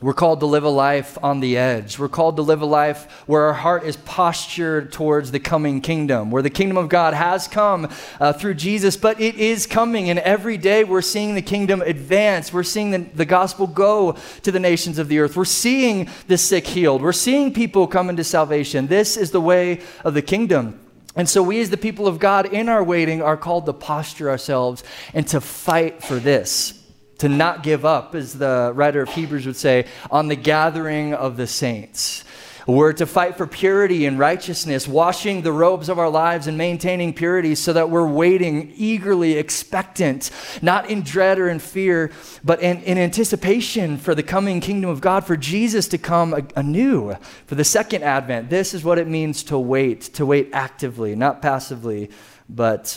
We're 0.00 0.12
called 0.12 0.40
to 0.40 0.46
live 0.46 0.64
a 0.64 0.70
life 0.70 1.16
on 1.22 1.38
the 1.38 1.56
edge. 1.56 2.00
We're 2.00 2.08
called 2.08 2.36
to 2.36 2.42
live 2.42 2.62
a 2.62 2.66
life 2.66 3.22
where 3.26 3.42
our 3.42 3.54
heart 3.54 3.84
is 3.84 3.96
postured 3.96 4.92
towards 4.92 5.30
the 5.30 5.38
coming 5.38 5.80
kingdom, 5.80 6.32
where 6.32 6.42
the 6.42 6.50
kingdom 6.50 6.76
of 6.76 6.88
God 6.88 7.14
has 7.14 7.46
come 7.46 7.88
uh, 8.18 8.32
through 8.32 8.54
Jesus, 8.54 8.96
but 8.96 9.20
it 9.20 9.36
is 9.36 9.68
coming. 9.68 10.10
And 10.10 10.18
every 10.18 10.56
day 10.56 10.82
we're 10.82 11.00
seeing 11.00 11.36
the 11.36 11.42
kingdom 11.42 11.80
advance. 11.80 12.52
We're 12.52 12.64
seeing 12.64 12.90
the, 12.90 12.98
the 12.98 13.24
gospel 13.24 13.68
go 13.68 14.16
to 14.42 14.50
the 14.50 14.58
nations 14.58 14.98
of 14.98 15.06
the 15.06 15.20
earth. 15.20 15.36
We're 15.36 15.44
seeing 15.44 16.08
the 16.26 16.38
sick 16.38 16.66
healed. 16.66 17.00
We're 17.00 17.12
seeing 17.12 17.54
people 17.54 17.86
come 17.86 18.10
into 18.10 18.24
salvation. 18.24 18.88
This 18.88 19.16
is 19.16 19.30
the 19.30 19.40
way 19.40 19.80
of 20.04 20.14
the 20.14 20.22
kingdom. 20.22 20.80
And 21.14 21.28
so, 21.28 21.40
we 21.40 21.60
as 21.60 21.70
the 21.70 21.76
people 21.76 22.08
of 22.08 22.18
God 22.18 22.52
in 22.52 22.68
our 22.68 22.82
waiting 22.82 23.22
are 23.22 23.36
called 23.36 23.66
to 23.66 23.72
posture 23.72 24.28
ourselves 24.28 24.82
and 25.14 25.26
to 25.28 25.40
fight 25.40 26.02
for 26.02 26.16
this 26.16 26.83
to 27.18 27.28
not 27.28 27.62
give 27.62 27.84
up, 27.84 28.14
as 28.14 28.34
the 28.34 28.72
writer 28.74 29.02
of 29.02 29.08
Hebrews 29.10 29.46
would 29.46 29.56
say, 29.56 29.86
on 30.10 30.28
the 30.28 30.36
gathering 30.36 31.14
of 31.14 31.36
the 31.36 31.46
saints. 31.46 32.24
We're 32.66 32.94
to 32.94 33.04
fight 33.04 33.36
for 33.36 33.46
purity 33.46 34.06
and 34.06 34.18
righteousness, 34.18 34.88
washing 34.88 35.42
the 35.42 35.52
robes 35.52 35.90
of 35.90 35.98
our 35.98 36.08
lives 36.08 36.46
and 36.46 36.56
maintaining 36.56 37.12
purity 37.12 37.54
so 37.56 37.74
that 37.74 37.90
we're 37.90 38.08
waiting, 38.08 38.72
eagerly 38.74 39.34
expectant, 39.34 40.30
not 40.62 40.88
in 40.88 41.02
dread 41.02 41.38
or 41.38 41.50
in 41.50 41.58
fear, 41.58 42.10
but 42.42 42.62
in, 42.62 42.82
in 42.84 42.96
anticipation 42.96 43.98
for 43.98 44.14
the 44.14 44.22
coming 44.22 44.60
kingdom 44.60 44.88
of 44.88 45.02
God, 45.02 45.26
for 45.26 45.36
Jesus 45.36 45.88
to 45.88 45.98
come 45.98 46.48
anew, 46.56 47.14
for 47.46 47.54
the 47.54 47.64
second 47.64 48.02
advent. 48.02 48.48
This 48.48 48.72
is 48.72 48.82
what 48.82 48.98
it 48.98 49.08
means 49.08 49.42
to 49.44 49.58
wait, 49.58 50.00
to 50.14 50.24
wait 50.24 50.48
actively, 50.54 51.14
not 51.14 51.42
passively, 51.42 52.10
but 52.48 52.96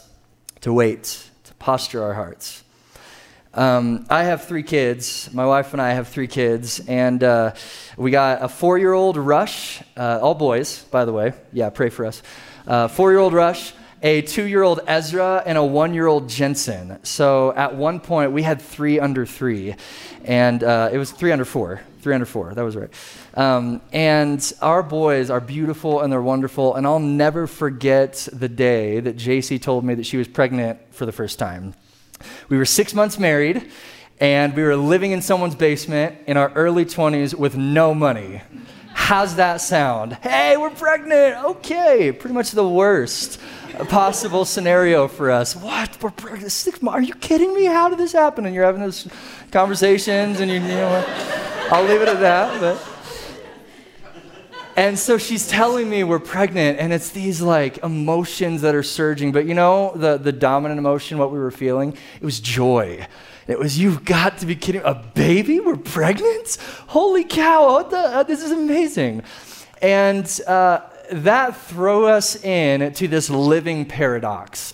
to 0.62 0.72
wait, 0.72 1.30
to 1.44 1.54
posture 1.56 2.02
our 2.04 2.14
hearts. 2.14 2.64
Um, 3.54 4.06
I 4.10 4.24
have 4.24 4.46
three 4.46 4.64
kids. 4.64 5.30
My 5.34 5.46
wife 5.46 5.74
and 5.74 5.82
I 5.82 5.92
have 5.94 6.10
three 6.10 6.28
kids, 6.28 6.80
and 6.88 7.24
uh, 7.24 7.54
we 7.98 8.12
got 8.12 8.44
a 8.44 8.48
four-year-old 8.48 9.18
Rush, 9.18 9.82
uh, 9.96 10.20
all 10.22 10.36
boys, 10.36 10.84
by 10.92 11.06
the 11.06 11.14
way. 11.14 11.34
Yeah, 11.54 11.70
pray 11.70 11.90
for 11.90 12.06
us. 12.06 12.22
Uh, 12.68 12.88
four-year-old 12.88 13.34
Rush, 13.34 13.74
a 14.04 14.22
two-year-old 14.22 14.82
Ezra, 14.86 15.42
and 15.46 15.58
a 15.58 15.64
one-year-old 15.64 16.30
Jensen. 16.30 17.00
So 17.04 17.54
at 17.54 17.76
one 17.76 18.00
point 18.00 18.32
we 18.32 18.44
had 18.44 18.62
three 18.62 19.00
under 19.00 19.26
three, 19.26 19.76
and 20.24 20.64
uh, 20.64 20.90
it 20.92 20.98
was 20.98 21.12
three 21.12 21.32
under 21.32 21.46
four. 21.46 21.82
Three 22.02 22.14
under 22.14 22.26
four. 22.26 22.54
That 22.54 22.62
was 22.62 22.76
right. 22.76 22.90
Um, 23.34 23.82
and 23.92 24.54
our 24.62 24.82
boys 24.84 25.30
are 25.30 25.42
beautiful 25.42 26.02
and 26.02 26.14
they're 26.14 26.22
wonderful. 26.22 26.76
And 26.76 26.88
I'll 26.88 27.00
never 27.00 27.48
forget 27.48 28.30
the 28.32 28.48
day 28.48 29.00
that 29.00 29.18
JC 29.18 29.62
told 29.62 29.84
me 29.84 29.96
that 29.96 30.06
she 30.06 30.16
was 30.16 30.28
pregnant 30.28 30.80
for 30.92 31.06
the 31.06 31.12
first 31.12 31.38
time. 31.38 31.74
We 32.50 32.58
were 32.58 32.66
six 32.66 32.94
months 32.94 33.20
married, 33.20 33.70
and 34.20 34.56
we 34.56 34.64
were 34.64 34.76
living 34.76 35.12
in 35.12 35.22
someone's 35.22 35.56
basement 35.56 36.18
in 36.28 36.38
our 36.38 36.52
early 36.54 36.86
20s 36.86 37.34
with 37.34 37.56
no 37.56 37.94
money. 37.94 38.42
How's 38.94 39.36
that 39.36 39.62
sound? 39.62 40.14
Hey, 40.16 40.58
we're 40.58 40.72
pregnant. 40.72 41.44
Okay, 41.46 42.12
pretty 42.12 42.34
much 42.34 42.52
the 42.52 42.68
worst 42.68 43.40
possible 43.86 44.44
scenario 44.44 45.08
for 45.08 45.30
us. 45.30 45.56
What? 45.56 46.02
We're 46.02 46.10
pregnant? 46.10 46.52
Six 46.52 46.82
months? 46.82 46.98
Are 46.98 47.02
you 47.02 47.14
kidding 47.14 47.54
me? 47.54 47.66
How 47.66 47.90
did 47.90 48.00
this 48.00 48.12
happen? 48.12 48.46
And 48.46 48.56
you're 48.56 48.66
having 48.66 48.82
those 48.82 49.08
conversations, 49.52 50.40
and 50.40 50.50
you, 50.50 50.60
you 50.60 50.68
know, 50.68 51.06
I'll 51.72 51.84
leave 51.84 52.02
it 52.02 52.10
at 52.10 52.20
that. 52.20 52.60
But 52.60 52.97
and 54.78 54.98
so 54.98 55.18
she's 55.18 55.48
telling 55.48 55.90
me 55.90 56.04
we're 56.04 56.20
pregnant, 56.20 56.80
and 56.80 56.94
it's 56.94 57.10
these 57.10 57.42
like 57.42 57.80
emotions 57.80 58.62
that 58.62 58.76
are 58.76 58.84
surging. 58.84 59.32
But 59.32 59.46
you 59.46 59.56
know, 59.56 59.92
the, 59.96 60.18
the 60.18 60.32
dominant 60.32 60.78
emotion, 60.78 61.18
what 61.18 61.32
we 61.32 61.40
were 61.40 61.52
feeling, 61.52 61.98
it 62.22 62.24
was 62.24 62.40
joy. 62.40 63.08
It 63.48 63.58
was, 63.58 63.80
you've 63.80 64.06
got 64.06 64.38
to 64.40 64.46
be 64.46 64.56
kidding. 64.56 64.82
A 64.86 64.94
baby? 64.94 65.60
We're 65.60 65.78
pregnant? 65.78 66.58
Holy 66.88 67.24
cow, 67.24 67.82
the, 67.82 67.98
uh, 67.98 68.24
this 68.24 68.44
is 68.44 68.52
amazing. 68.52 69.24
And 69.82 70.40
uh, 70.46 70.82
that 71.12 71.58
threw 71.58 72.06
us 72.06 72.44
in 72.44 72.94
to 72.94 73.08
this 73.08 73.30
living 73.30 73.86
paradox 73.86 74.74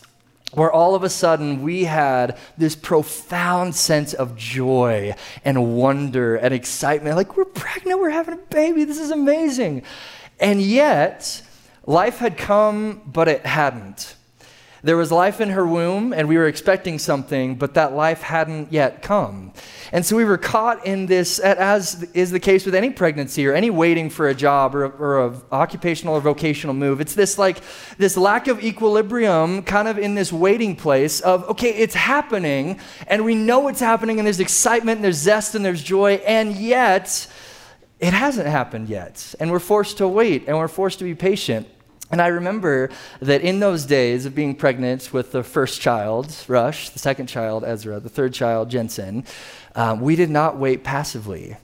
where 0.56 0.72
all 0.72 0.96
of 0.96 1.04
a 1.04 1.10
sudden 1.10 1.62
we 1.62 1.84
had 1.84 2.38
this 2.58 2.76
profound 2.76 3.76
sense 3.76 4.14
of 4.14 4.36
joy 4.36 5.16
and 5.44 5.76
wonder 5.78 6.36
and 6.36 6.54
excitement. 6.54 7.16
Like, 7.16 7.36
we're 7.36 7.46
pregnant, 7.46 8.00
we're 8.00 8.10
having 8.10 8.36
a 8.36 8.38
baby, 8.38 8.84
this 8.84 9.00
is 9.00 9.12
amazing. 9.12 9.84
And 10.40 10.62
yet, 10.62 11.42
life 11.86 12.18
had 12.18 12.38
come, 12.38 13.02
but 13.06 13.28
it 13.28 13.46
hadn't. 13.46 14.16
There 14.86 14.98
was 14.98 15.14
life 15.14 15.40
in 15.40 15.52
her 15.52 15.66
womb, 15.66 16.12
and 16.12 16.28
we 16.28 16.36
were 16.36 16.48
expecting 16.48 17.00
something, 17.00 17.56
but 17.56 17.76
that 17.76 17.94
life 17.94 18.22
hadn't 18.22 18.74
yet 18.74 19.02
come. 19.02 19.54
And 19.94 20.06
so 20.06 20.18
we 20.18 20.26
were 20.26 20.38
caught 20.38 20.86
in 20.86 21.06
this, 21.06 21.40
as 21.40 22.04
is 22.14 22.32
the 22.32 22.40
case 22.40 22.66
with 22.66 22.76
any 22.76 22.90
pregnancy 22.90 23.48
or 23.48 23.54
any 23.54 23.70
waiting 23.70 24.10
for 24.10 24.28
a 24.28 24.36
job 24.36 24.76
or, 24.76 24.88
or 24.88 25.28
an 25.28 25.42
occupational 25.54 26.16
or 26.16 26.20
vocational 26.20 26.74
move. 26.74 27.00
It's 27.00 27.16
this 27.16 27.38
like 27.38 27.62
this 27.98 28.18
lack 28.18 28.50
of 28.50 28.62
equilibrium, 28.62 29.64
kind 29.64 29.88
of 29.88 29.98
in 29.98 30.16
this 30.16 30.34
waiting 30.34 30.76
place 30.76 31.22
of 31.22 31.48
okay, 31.52 31.70
it's 31.70 31.96
happening, 31.96 32.78
and 33.08 33.24
we 33.24 33.36
know 33.36 33.70
it's 33.70 33.80
happening, 33.80 34.20
and 34.20 34.26
there's 34.26 34.42
excitement, 34.42 34.98
and 34.98 35.06
there's 35.06 35.16
zest, 35.16 35.56
and 35.56 35.64
there's 35.64 35.82
joy, 35.82 36.16
and 36.26 36.58
yet 36.58 37.26
it 38.02 38.12
hasn't 38.12 38.48
happened 38.50 38.90
yet, 38.90 39.34
and 39.40 39.50
we're 39.50 39.60
forced 39.60 40.00
to 40.00 40.10
wait, 40.10 40.44
and 40.50 40.58
we're 40.58 40.68
forced 40.68 41.00
to 41.00 41.06
be 41.06 41.16
patient. 41.16 41.70
And 42.14 42.22
I 42.22 42.28
remember 42.28 42.92
that 43.22 43.42
in 43.42 43.60
those 43.60 43.86
days 43.88 44.28
of 44.28 44.36
being 44.36 44.54
pregnant 44.54 45.12
with 45.12 45.32
the 45.32 45.42
first 45.42 45.82
child, 45.82 46.32
Rush, 46.48 46.90
the 46.90 47.00
second 47.00 47.26
child, 47.26 47.64
Ezra, 47.66 48.00
the 48.00 48.08
third 48.08 48.36
child, 48.36 48.70
Jensen, 48.70 49.26
um, 49.74 50.00
we 50.00 50.16
did 50.16 50.30
not 50.30 50.60
wait 50.60 50.84
passively. 50.84 51.58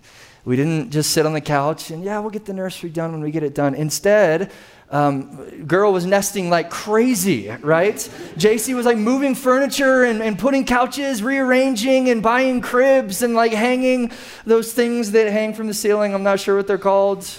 We 0.45 0.55
didn't 0.55 0.89
just 0.89 1.11
sit 1.11 1.27
on 1.27 1.33
the 1.33 1.41
couch 1.41 1.91
and, 1.91 2.03
yeah, 2.03 2.17
we'll 2.17 2.31
get 2.31 2.45
the 2.45 2.53
nursery 2.53 2.89
done 2.89 3.11
when 3.11 3.21
we 3.21 3.29
get 3.29 3.43
it 3.43 3.53
done. 3.53 3.75
Instead, 3.75 4.51
um, 4.89 5.67
girl 5.67 5.93
was 5.93 6.07
nesting 6.07 6.49
like 6.49 6.71
crazy, 6.71 7.49
right? 7.61 7.97
JC 8.35 8.73
was 8.73 8.87
like 8.87 8.97
moving 8.97 9.35
furniture 9.35 10.03
and, 10.03 10.19
and 10.19 10.39
putting 10.39 10.65
couches, 10.65 11.21
rearranging 11.21 12.09
and 12.09 12.23
buying 12.23 12.59
cribs 12.59 13.21
and 13.21 13.35
like 13.35 13.51
hanging 13.51 14.09
those 14.47 14.73
things 14.73 15.11
that 15.11 15.31
hang 15.31 15.53
from 15.53 15.67
the 15.67 15.75
ceiling. 15.75 16.15
I'm 16.15 16.23
not 16.23 16.39
sure 16.39 16.57
what 16.57 16.65
they're 16.65 16.79
called. 16.79 17.29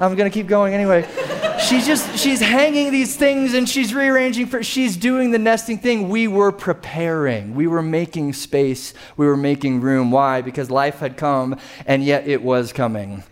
I'm 0.00 0.14
to 0.16 0.30
keep 0.30 0.46
going 0.46 0.74
anyway. 0.74 1.08
she's 1.58 1.86
just, 1.86 2.18
she's 2.18 2.40
hanging 2.40 2.92
these 2.92 3.16
things 3.16 3.54
and 3.54 3.68
she's 3.68 3.92
rearranging, 3.92 4.46
for, 4.46 4.62
she's 4.62 4.96
doing 4.96 5.32
the 5.32 5.38
nesting 5.38 5.78
thing. 5.78 6.08
We 6.08 6.28
were 6.28 6.52
preparing. 6.52 7.54
We 7.54 7.66
were 7.66 7.82
making 7.82 8.34
space. 8.34 8.94
We 9.16 9.26
were 9.26 9.36
making 9.36 9.80
room. 9.80 10.10
Why? 10.10 10.40
Because 10.40 10.70
life 10.70 11.00
had 11.00 11.16
come 11.16 11.58
and 11.84 12.04
yet 12.04 12.28
it 12.28 12.42
was 12.42 12.72
coming. 12.72 13.24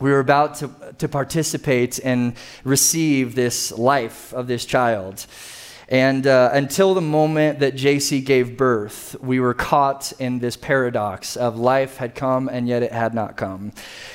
We 0.00 0.10
were 0.10 0.20
about 0.20 0.56
to, 0.56 0.70
to 0.98 1.08
participate 1.08 2.00
and 2.02 2.34
receive 2.64 3.34
this 3.34 3.70
life 3.72 4.32
of 4.32 4.46
this 4.46 4.64
child. 4.64 5.26
And 5.94 6.26
uh, 6.26 6.50
until 6.52 6.92
the 6.92 7.00
moment 7.00 7.60
that 7.60 7.76
JC 7.76 8.24
gave 8.24 8.56
birth, 8.56 9.14
we 9.20 9.38
were 9.38 9.54
caught 9.54 10.12
in 10.18 10.40
this 10.40 10.56
paradox 10.56 11.36
of 11.36 11.56
life 11.56 11.98
had 11.98 12.16
come 12.16 12.48
and 12.48 12.66
yet 12.66 12.82
it 12.82 12.90
had 12.90 13.14
not 13.14 13.36
come. 13.36 13.70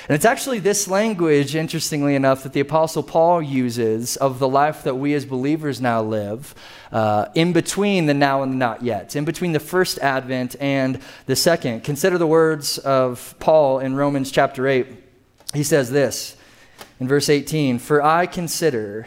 And 0.06 0.14
it's 0.14 0.26
actually 0.26 0.58
this 0.58 0.88
language, 0.88 1.56
interestingly 1.56 2.14
enough, 2.14 2.42
that 2.42 2.52
the 2.52 2.60
Apostle 2.60 3.02
Paul 3.02 3.40
uses 3.40 4.18
of 4.18 4.38
the 4.38 4.46
life 4.46 4.82
that 4.82 4.96
we 4.96 5.14
as 5.14 5.24
believers 5.24 5.80
now 5.80 6.02
live 6.02 6.54
uh, 6.92 7.28
in 7.34 7.54
between 7.54 8.04
the 8.04 8.12
now 8.12 8.42
and 8.42 8.52
the 8.52 8.56
not 8.58 8.82
yet, 8.82 9.16
in 9.16 9.24
between 9.24 9.52
the 9.52 9.58
first 9.58 9.98
advent 10.00 10.56
and 10.60 11.00
the 11.24 11.34
second. 11.34 11.82
Consider 11.82 12.18
the 12.18 12.26
words 12.26 12.76
of 12.76 13.34
Paul 13.40 13.78
in 13.78 13.94
Romans 13.94 14.30
chapter 14.30 14.68
8. 14.68 14.86
He 15.54 15.62
says 15.62 15.90
this 15.90 16.36
in 17.00 17.08
verse 17.08 17.30
18 17.30 17.78
For 17.78 18.02
I 18.02 18.26
consider 18.26 19.06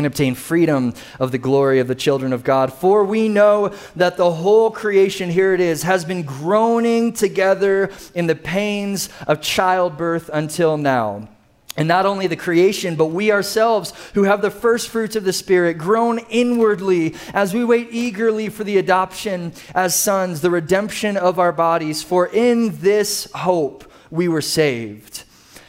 and 0.00 0.06
obtain 0.06 0.34
freedom 0.34 0.94
of 1.18 1.30
the 1.30 1.36
glory 1.36 1.78
of 1.78 1.86
the 1.86 1.94
children 1.94 2.32
of 2.32 2.42
God. 2.42 2.72
For 2.72 3.04
we 3.04 3.28
know 3.28 3.74
that 3.96 4.16
the 4.16 4.32
whole 4.32 4.70
creation, 4.70 5.28
here 5.28 5.52
it 5.52 5.60
is, 5.60 5.82
has 5.82 6.06
been 6.06 6.22
groaning 6.22 7.12
together 7.12 7.90
in 8.14 8.26
the 8.26 8.34
pains 8.34 9.10
of 9.26 9.42
childbirth 9.42 10.30
until 10.32 10.78
now. 10.78 11.28
And 11.76 11.86
not 11.86 12.06
only 12.06 12.26
the 12.26 12.36
creation, 12.36 12.96
but 12.96 13.06
we 13.06 13.30
ourselves 13.30 13.92
who 14.14 14.22
have 14.22 14.40
the 14.40 14.50
first 14.50 14.88
fruits 14.88 15.16
of 15.16 15.24
the 15.24 15.34
Spirit 15.34 15.74
groan 15.74 16.18
inwardly 16.30 17.14
as 17.34 17.52
we 17.52 17.62
wait 17.62 17.88
eagerly 17.90 18.48
for 18.48 18.64
the 18.64 18.78
adoption 18.78 19.52
as 19.74 19.94
sons, 19.94 20.40
the 20.40 20.50
redemption 20.50 21.18
of 21.18 21.38
our 21.38 21.52
bodies. 21.52 22.02
For 22.02 22.26
in 22.26 22.78
this 22.78 23.30
hope 23.34 23.84
we 24.10 24.28
were 24.28 24.40
saved. 24.40 25.24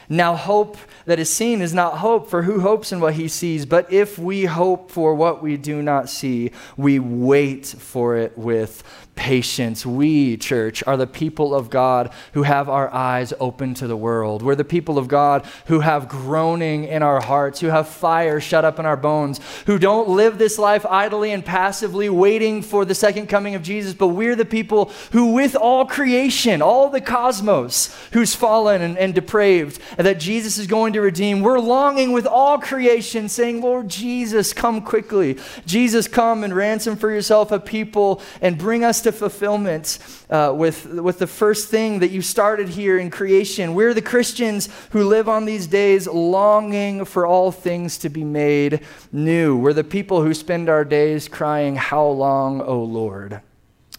Now, 0.08 0.38
hope 0.38 0.78
that 1.06 1.20
is 1.20 1.32
seen 1.32 1.62
is 1.62 1.74
not 1.74 1.98
hope, 1.98 2.30
for 2.30 2.44
who 2.44 2.62
hopes 2.62 2.92
in 2.92 3.00
what 3.00 3.16
he 3.16 3.28
sees? 3.28 3.66
But 3.66 3.92
if 3.92 4.18
we 4.18 4.46
hope 4.46 4.92
for 4.92 5.16
what 5.16 5.42
we 5.42 5.58
do 5.58 5.82
not 5.82 6.10
see, 6.10 6.52
we 6.78 7.00
wait 7.00 7.66
for 7.66 8.18
it 8.18 8.38
with 8.38 8.84
patience. 9.15 9.86
We, 9.86 10.38
church, 10.38 10.84
are 10.88 10.97
the 10.97 11.08
people 11.08 11.54
of 11.54 11.69
God 11.69 12.12
who 12.34 12.43
have 12.43 12.69
our 12.69 12.91
eyes 12.93 13.34
open 13.39 13.74
to 13.76 13.88
the 13.88 13.97
world. 13.97 14.41
We're 14.41 14.56
the 14.56 14.63
people 14.63 14.97
of 14.97 15.08
God 15.08 15.45
who 15.65 15.82
have 15.82 16.08
groaning 16.08 16.86
in 16.86 17.04
our 17.04 17.21
hearts, 17.21 17.60
who 17.60 17.67
have 17.67 17.88
fire 17.88 18.39
shut 18.39 18.65
up 18.65 18.80
in 18.80 18.86
our 18.86 18.97
bones, 18.97 19.39
who 19.65 19.78
don't 19.78 20.10
live 20.10 20.38
this 20.38 20.58
life 20.58 20.86
idly 20.86 21.32
and 21.32 21.45
passively 21.45 22.10
waiting 22.10 22.62
for 22.62 22.86
the 22.86 22.95
second 22.95 23.28
coming 23.28 23.56
of 23.56 23.63
Jesus, 23.63 23.93
but 23.93 24.08
we're 24.10 24.36
the 24.36 24.45
people 24.45 24.91
who, 25.12 25.34
with 25.34 25.56
all 25.56 25.86
creation, 25.86 26.62
all 26.62 26.89
the 26.89 27.02
cosmos, 27.02 27.95
who's 28.13 28.34
fallen 28.34 28.82
and, 28.82 28.97
and 28.97 29.13
depraved, 29.13 29.82
and 29.97 30.08
that 30.08 30.19
Jesus 30.19 30.58
is 30.58 30.67
going 30.67 30.93
to 30.93 31.02
redeem, 31.02 31.41
we're 31.41 31.60
longing 31.60 32.12
with 32.12 32.26
all 32.26 32.58
creation, 32.58 33.28
saying, 33.28 33.62
Lord 33.62 33.89
Jesus, 33.89 34.54
come 34.54 34.82
quickly. 34.82 35.38
Jesus, 35.65 36.08
come 36.08 36.43
and 36.43 36.56
ransom 36.56 36.95
for 36.95 37.12
yourself 37.12 37.52
a 37.52 37.60
people 37.60 38.21
and 38.41 38.58
bring 38.58 38.84
us 38.84 39.01
to 39.02 39.12
fulfillment 39.12 40.00
uh, 40.30 40.54
with, 40.56 40.86
with 40.86 41.20
the 41.20 41.28
first 41.28 41.70
thing 41.70 42.00
that 42.00 42.12
you 42.12 42.22
started 42.22 42.70
here 42.70 42.98
in 42.98 43.10
creation. 43.10 43.74
We're 43.74 43.94
the 43.94 44.02
Christians 44.02 44.70
who 44.92 45.08
live 45.08 45.28
on 45.28 45.46
these 45.46 45.68
days 45.68 46.08
longing 46.08 47.06
for 47.06 47.26
all 47.26 47.52
things 47.52 47.98
to 48.00 48.10
be 48.10 48.24
made 48.24 48.82
new. 49.12 49.58
We're 49.58 49.74
the 49.74 49.84
people 49.84 50.22
who 50.22 50.34
spend 50.34 50.70
our 50.70 50.86
days 50.86 51.28
crying, 51.28 51.76
How 51.76 52.06
long, 52.06 52.62
O 52.62 52.84
Lord? 52.84 53.42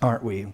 Aren't 0.01 0.25
we? 0.25 0.53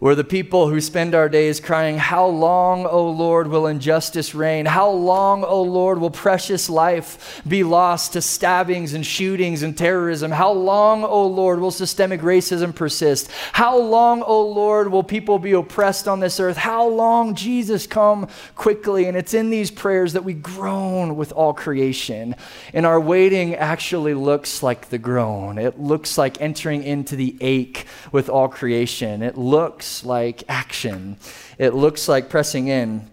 We're 0.00 0.16
the 0.16 0.24
people 0.24 0.68
who 0.68 0.80
spend 0.80 1.14
our 1.14 1.28
days 1.28 1.60
crying, 1.60 1.98
How 1.98 2.26
long, 2.26 2.84
O 2.84 3.08
Lord, 3.10 3.46
will 3.46 3.68
injustice 3.68 4.34
reign? 4.34 4.66
How 4.66 4.90
long, 4.90 5.44
O 5.44 5.62
Lord, 5.62 5.98
will 5.98 6.10
precious 6.10 6.68
life 6.68 7.42
be 7.46 7.62
lost 7.62 8.14
to 8.14 8.20
stabbings 8.20 8.92
and 8.92 9.06
shootings 9.06 9.62
and 9.62 9.78
terrorism? 9.78 10.32
How 10.32 10.52
long, 10.52 11.04
O 11.04 11.26
Lord, 11.26 11.60
will 11.60 11.70
systemic 11.70 12.22
racism 12.22 12.74
persist? 12.74 13.30
How 13.52 13.78
long, 13.78 14.22
O 14.22 14.42
Lord, 14.42 14.90
will 14.90 15.04
people 15.04 15.38
be 15.38 15.52
oppressed 15.52 16.08
on 16.08 16.18
this 16.20 16.40
earth? 16.40 16.56
How 16.56 16.88
long, 16.88 17.36
Jesus, 17.36 17.86
come 17.86 18.28
quickly? 18.56 19.06
And 19.06 19.16
it's 19.16 19.32
in 19.32 19.50
these 19.50 19.70
prayers 19.70 20.14
that 20.14 20.24
we 20.24 20.34
groan 20.34 21.16
with 21.16 21.30
all 21.32 21.54
creation. 21.54 22.34
And 22.72 22.84
our 22.84 23.00
waiting 23.00 23.54
actually 23.54 24.14
looks 24.14 24.62
like 24.62 24.88
the 24.88 24.98
groan, 24.98 25.58
it 25.58 25.78
looks 25.78 26.18
like 26.18 26.40
entering 26.40 26.82
into 26.82 27.14
the 27.14 27.36
ache 27.40 27.86
with 28.10 28.28
all 28.28 28.48
creation. 28.48 29.22
It 29.22 29.38
looks 29.38 29.93
like 30.02 30.44
action, 30.48 31.18
it 31.58 31.74
looks 31.74 32.08
like 32.08 32.30
pressing 32.30 32.68
in. 32.68 33.10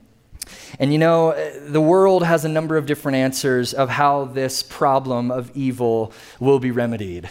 And 0.80 0.92
you 0.92 0.98
know, 0.98 1.34
the 1.68 1.82
world 1.82 2.24
has 2.24 2.46
a 2.46 2.50
number 2.50 2.78
of 2.78 2.86
different 2.86 3.18
answers 3.18 3.74
of 3.74 3.90
how 3.90 4.26
this 4.26 4.64
problem 4.64 5.30
of 5.30 5.52
evil 5.56 6.14
will 6.40 6.60
be 6.60 6.72
remedied. 6.72 7.30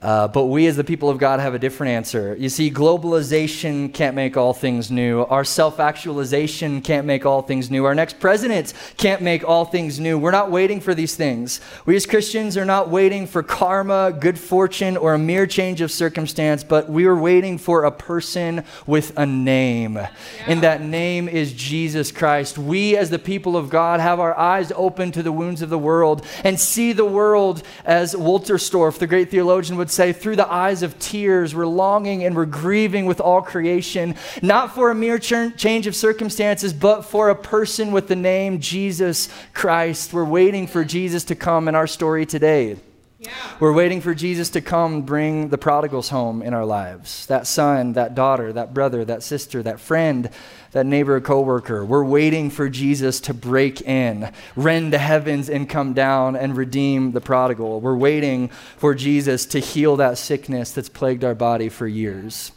Uh, 0.00 0.28
but 0.28 0.44
we, 0.44 0.66
as 0.66 0.76
the 0.76 0.84
people 0.84 1.10
of 1.10 1.18
God, 1.18 1.40
have 1.40 1.54
a 1.54 1.58
different 1.58 1.90
answer. 1.92 2.36
You 2.38 2.48
see, 2.48 2.70
globalization 2.70 3.92
can't 3.92 4.14
make 4.14 4.36
all 4.36 4.54
things 4.54 4.90
new. 4.90 5.22
Our 5.22 5.44
self 5.44 5.80
actualization 5.80 6.82
can't 6.82 7.04
make 7.04 7.26
all 7.26 7.42
things 7.42 7.68
new. 7.68 7.84
Our 7.84 7.96
next 7.96 8.20
president 8.20 8.74
can't 8.96 9.22
make 9.22 9.42
all 9.42 9.64
things 9.64 9.98
new. 9.98 10.16
We're 10.16 10.30
not 10.30 10.52
waiting 10.52 10.80
for 10.80 10.94
these 10.94 11.16
things. 11.16 11.60
We, 11.84 11.96
as 11.96 12.06
Christians, 12.06 12.56
are 12.56 12.64
not 12.64 12.90
waiting 12.90 13.26
for 13.26 13.42
karma, 13.42 14.16
good 14.18 14.38
fortune, 14.38 14.96
or 14.96 15.14
a 15.14 15.18
mere 15.18 15.46
change 15.48 15.80
of 15.80 15.90
circumstance, 15.90 16.62
but 16.62 16.88
we 16.88 17.06
are 17.06 17.16
waiting 17.16 17.58
for 17.58 17.84
a 17.84 17.90
person 17.90 18.64
with 18.86 19.12
a 19.18 19.26
name. 19.26 19.96
Yeah. 19.96 20.10
And 20.46 20.62
that 20.62 20.80
name 20.80 21.28
is 21.28 21.52
Jesus 21.52 22.12
Christ. 22.12 22.56
We, 22.56 22.96
as 22.96 23.10
the 23.10 23.18
people 23.18 23.56
of 23.56 23.68
God, 23.68 23.98
have 23.98 24.20
our 24.20 24.36
eyes 24.38 24.70
open 24.76 25.10
to 25.12 25.24
the 25.24 25.32
wounds 25.32 25.60
of 25.60 25.70
the 25.70 25.78
world 25.78 26.24
and 26.44 26.58
see 26.60 26.92
the 26.92 27.04
world 27.04 27.64
as 27.84 28.14
Wolterstorff, 28.14 28.98
the 28.98 29.06
great 29.08 29.30
theologian, 29.30 29.76
would 29.76 29.87
would 29.88 29.92
say, 29.94 30.12
through 30.12 30.36
the 30.36 30.52
eyes 30.52 30.82
of 30.82 30.98
tears, 30.98 31.54
we're 31.54 31.66
longing 31.66 32.22
and 32.22 32.36
we're 32.36 32.44
grieving 32.44 33.06
with 33.06 33.22
all 33.22 33.40
creation, 33.40 34.14
not 34.42 34.74
for 34.74 34.90
a 34.90 34.94
mere 34.94 35.18
ch- 35.18 35.56
change 35.56 35.86
of 35.86 35.96
circumstances, 35.96 36.74
but 36.74 37.06
for 37.06 37.30
a 37.30 37.34
person 37.34 37.90
with 37.90 38.06
the 38.06 38.14
name 38.14 38.60
Jesus 38.60 39.30
Christ. 39.54 40.12
We're 40.12 40.26
waiting 40.26 40.66
for 40.66 40.84
Jesus 40.84 41.24
to 41.24 41.34
come 41.34 41.68
in 41.68 41.74
our 41.74 41.86
story 41.86 42.26
today. 42.26 42.76
Yeah. 43.18 43.30
We're 43.60 43.72
waiting 43.72 44.02
for 44.02 44.14
Jesus 44.14 44.50
to 44.50 44.60
come 44.60 45.02
bring 45.02 45.48
the 45.48 45.56
prodigals 45.56 46.10
home 46.10 46.42
in 46.42 46.52
our 46.52 46.66
lives. 46.66 47.24
That 47.24 47.46
son, 47.46 47.94
that 47.94 48.14
daughter, 48.14 48.52
that 48.52 48.74
brother, 48.74 49.06
that 49.06 49.22
sister, 49.22 49.62
that 49.62 49.80
friend, 49.80 50.28
that 50.72 50.86
neighbor, 50.86 51.20
coworker. 51.20 51.84
We're 51.84 52.04
waiting 52.04 52.50
for 52.50 52.68
Jesus 52.68 53.20
to 53.22 53.34
break 53.34 53.80
in, 53.82 54.32
rend 54.56 54.92
the 54.92 54.98
heavens 54.98 55.48
and 55.48 55.68
come 55.68 55.94
down 55.94 56.36
and 56.36 56.56
redeem 56.56 57.12
the 57.12 57.20
prodigal. 57.20 57.80
We're 57.80 57.96
waiting 57.96 58.48
for 58.76 58.94
Jesus 58.94 59.46
to 59.46 59.58
heal 59.58 59.96
that 59.96 60.18
sickness 60.18 60.72
that's 60.72 60.88
plagued 60.88 61.24
our 61.24 61.34
body 61.34 61.68
for 61.68 61.86
years. 61.86 62.52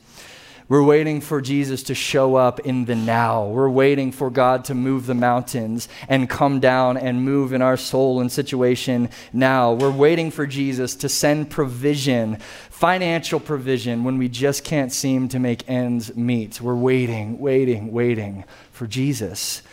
We're 0.72 0.84
waiting 0.84 1.20
for 1.20 1.42
Jesus 1.42 1.84
to 1.84 1.94
show 1.94 2.36
up 2.36 2.62
in 2.62 2.86
the 2.86 2.96
now. 2.96 3.46
We're 3.46 3.70
waiting 3.70 4.14
for 4.14 4.30
God 4.30 4.64
to 4.66 4.74
move 4.74 5.06
the 5.06 5.14
mountains 5.14 5.90
and 6.08 6.30
come 6.30 6.62
down 6.62 6.96
and 6.96 7.26
move 7.26 7.52
in 7.52 7.62
our 7.62 7.76
soul 7.76 8.22
and 8.22 8.32
situation 8.32 9.10
now. 9.34 9.74
We're 9.74 9.92
waiting 9.92 10.32
for 10.32 10.48
Jesus 10.48 10.96
to 10.96 11.10
send 11.10 11.50
provision, 11.50 12.38
financial 12.70 13.42
provision, 13.42 14.06
when 14.06 14.18
we 14.18 14.30
just 14.30 14.64
can't 14.64 14.94
seem 14.94 15.28
to 15.28 15.40
make 15.40 15.70
ends 15.70 16.16
meet. 16.16 16.62
We're 16.62 16.74
waiting, 16.74 17.40
waiting, 17.40 17.92
waiting 17.92 18.46
for 18.72 18.88
Jesus. 18.88 19.64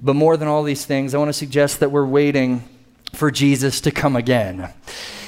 But 0.00 0.14
more 0.14 0.36
than 0.36 0.46
all 0.46 0.62
these 0.62 0.84
things, 0.84 1.12
I 1.12 1.18
want 1.18 1.30
to 1.30 1.32
suggest 1.32 1.80
that 1.80 1.90
we're 1.90 2.06
waiting 2.06 2.62
for 3.14 3.32
Jesus 3.32 3.80
to 3.80 3.90
come 3.90 4.14
again 4.14 4.72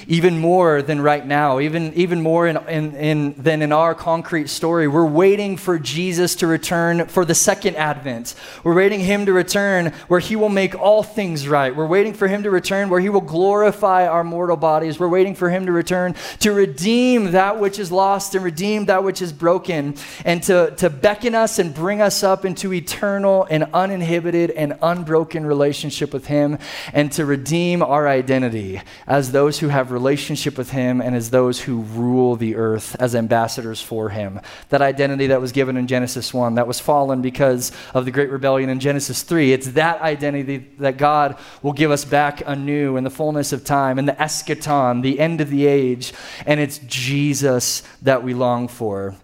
even 0.08 0.38
more 0.38 0.80
than 0.80 1.02
right 1.02 1.24
now, 1.24 1.60
even, 1.60 1.92
even 1.92 2.22
more 2.22 2.46
in, 2.46 2.56
in, 2.66 2.96
in, 2.96 3.34
than 3.36 3.60
in 3.60 3.72
our 3.72 3.94
concrete 3.94 4.48
story. 4.48 4.88
We're 4.88 5.04
waiting 5.04 5.58
for 5.58 5.78
Jesus 5.78 6.34
to 6.36 6.46
return 6.46 7.06
for 7.08 7.26
the 7.26 7.34
second 7.34 7.76
advent. 7.76 8.34
We're 8.64 8.74
waiting 8.74 9.00
him 9.00 9.26
to 9.26 9.34
return 9.34 9.92
where 10.08 10.18
he 10.18 10.34
will 10.34 10.48
make 10.48 10.74
all 10.74 11.02
things 11.02 11.46
right. 11.46 11.76
We're 11.76 11.86
waiting 11.86 12.14
for 12.14 12.26
him 12.26 12.42
to 12.44 12.50
return 12.50 12.88
where 12.88 13.00
he 13.00 13.10
will 13.10 13.20
glorify 13.20 14.08
our 14.08 14.24
mortal 14.24 14.56
bodies. 14.56 14.98
We're 14.98 15.08
waiting 15.08 15.34
for 15.34 15.50
him 15.50 15.66
to 15.66 15.72
return 15.72 16.14
to 16.40 16.52
redeem 16.52 17.32
that 17.32 17.60
which 17.60 17.78
is 17.78 17.92
lost 17.92 18.34
and 18.34 18.42
redeem 18.42 18.86
that 18.86 19.04
which 19.04 19.20
is 19.20 19.30
broken 19.30 19.94
and 20.24 20.42
to, 20.44 20.74
to 20.78 20.88
beckon 20.88 21.34
us 21.34 21.58
and 21.58 21.74
bring 21.74 22.00
us 22.00 22.22
up 22.22 22.46
into 22.46 22.72
eternal 22.72 23.46
and 23.50 23.64
uninhibited 23.74 24.52
and 24.52 24.78
unbroken 24.80 25.44
relationship 25.44 26.14
with 26.14 26.28
him 26.28 26.56
and 26.94 27.12
to 27.12 27.26
redeem 27.26 27.82
our 27.82 28.08
identity 28.08 28.80
as 29.06 29.32
those 29.32 29.58
who 29.58 29.68
have 29.68 29.97
relationship 29.98 30.56
with 30.56 30.70
Him 30.70 31.00
and 31.00 31.16
as 31.16 31.30
those 31.30 31.60
who 31.60 31.80
rule 31.82 32.36
the 32.36 32.54
earth 32.54 32.94
as 33.00 33.14
ambassadors 33.16 33.82
for 33.82 34.10
Him. 34.10 34.40
That 34.68 34.80
identity 34.80 35.26
that 35.28 35.40
was 35.40 35.50
given 35.50 35.76
in 35.76 35.88
Genesis 35.88 36.32
1, 36.32 36.54
that 36.54 36.68
was 36.68 36.78
fallen 36.78 37.20
because 37.20 37.72
of 37.94 38.04
the 38.04 38.12
great 38.12 38.30
rebellion 38.30 38.70
in 38.70 38.78
Genesis 38.78 39.22
3. 39.22 39.52
It's 39.52 39.72
that 39.72 40.00
identity 40.00 40.58
that 40.78 40.98
God 40.98 41.36
will 41.62 41.72
give 41.72 41.90
us 41.90 42.04
back 42.04 42.42
anew 42.46 42.96
in 42.96 43.04
the 43.04 43.10
fullness 43.10 43.52
of 43.52 43.64
time, 43.64 43.98
in 43.98 44.06
the 44.06 44.12
eschaton, 44.12 45.02
the 45.02 45.18
end 45.18 45.40
of 45.40 45.50
the 45.50 45.66
age. 45.66 46.12
And 46.46 46.60
it's 46.60 46.78
Jesus 46.86 47.82
that 48.02 48.22
we 48.22 48.34
long 48.34 48.68
for. 48.68 49.16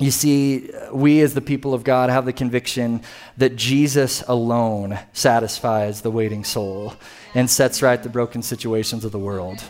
You 0.00 0.10
see, 0.10 0.70
we 0.92 1.20
as 1.20 1.34
the 1.34 1.40
people 1.40 1.72
of 1.72 1.84
God 1.84 2.10
have 2.10 2.24
the 2.24 2.32
conviction 2.32 3.02
that 3.36 3.54
Jesus 3.54 4.24
alone 4.26 4.98
satisfies 5.12 6.00
the 6.00 6.10
waiting 6.10 6.42
soul 6.42 6.94
and 7.32 7.48
sets 7.48 7.80
right 7.80 8.02
the 8.02 8.08
broken 8.08 8.42
situations 8.42 9.04
of 9.04 9.12
the 9.12 9.20
world. 9.20 9.62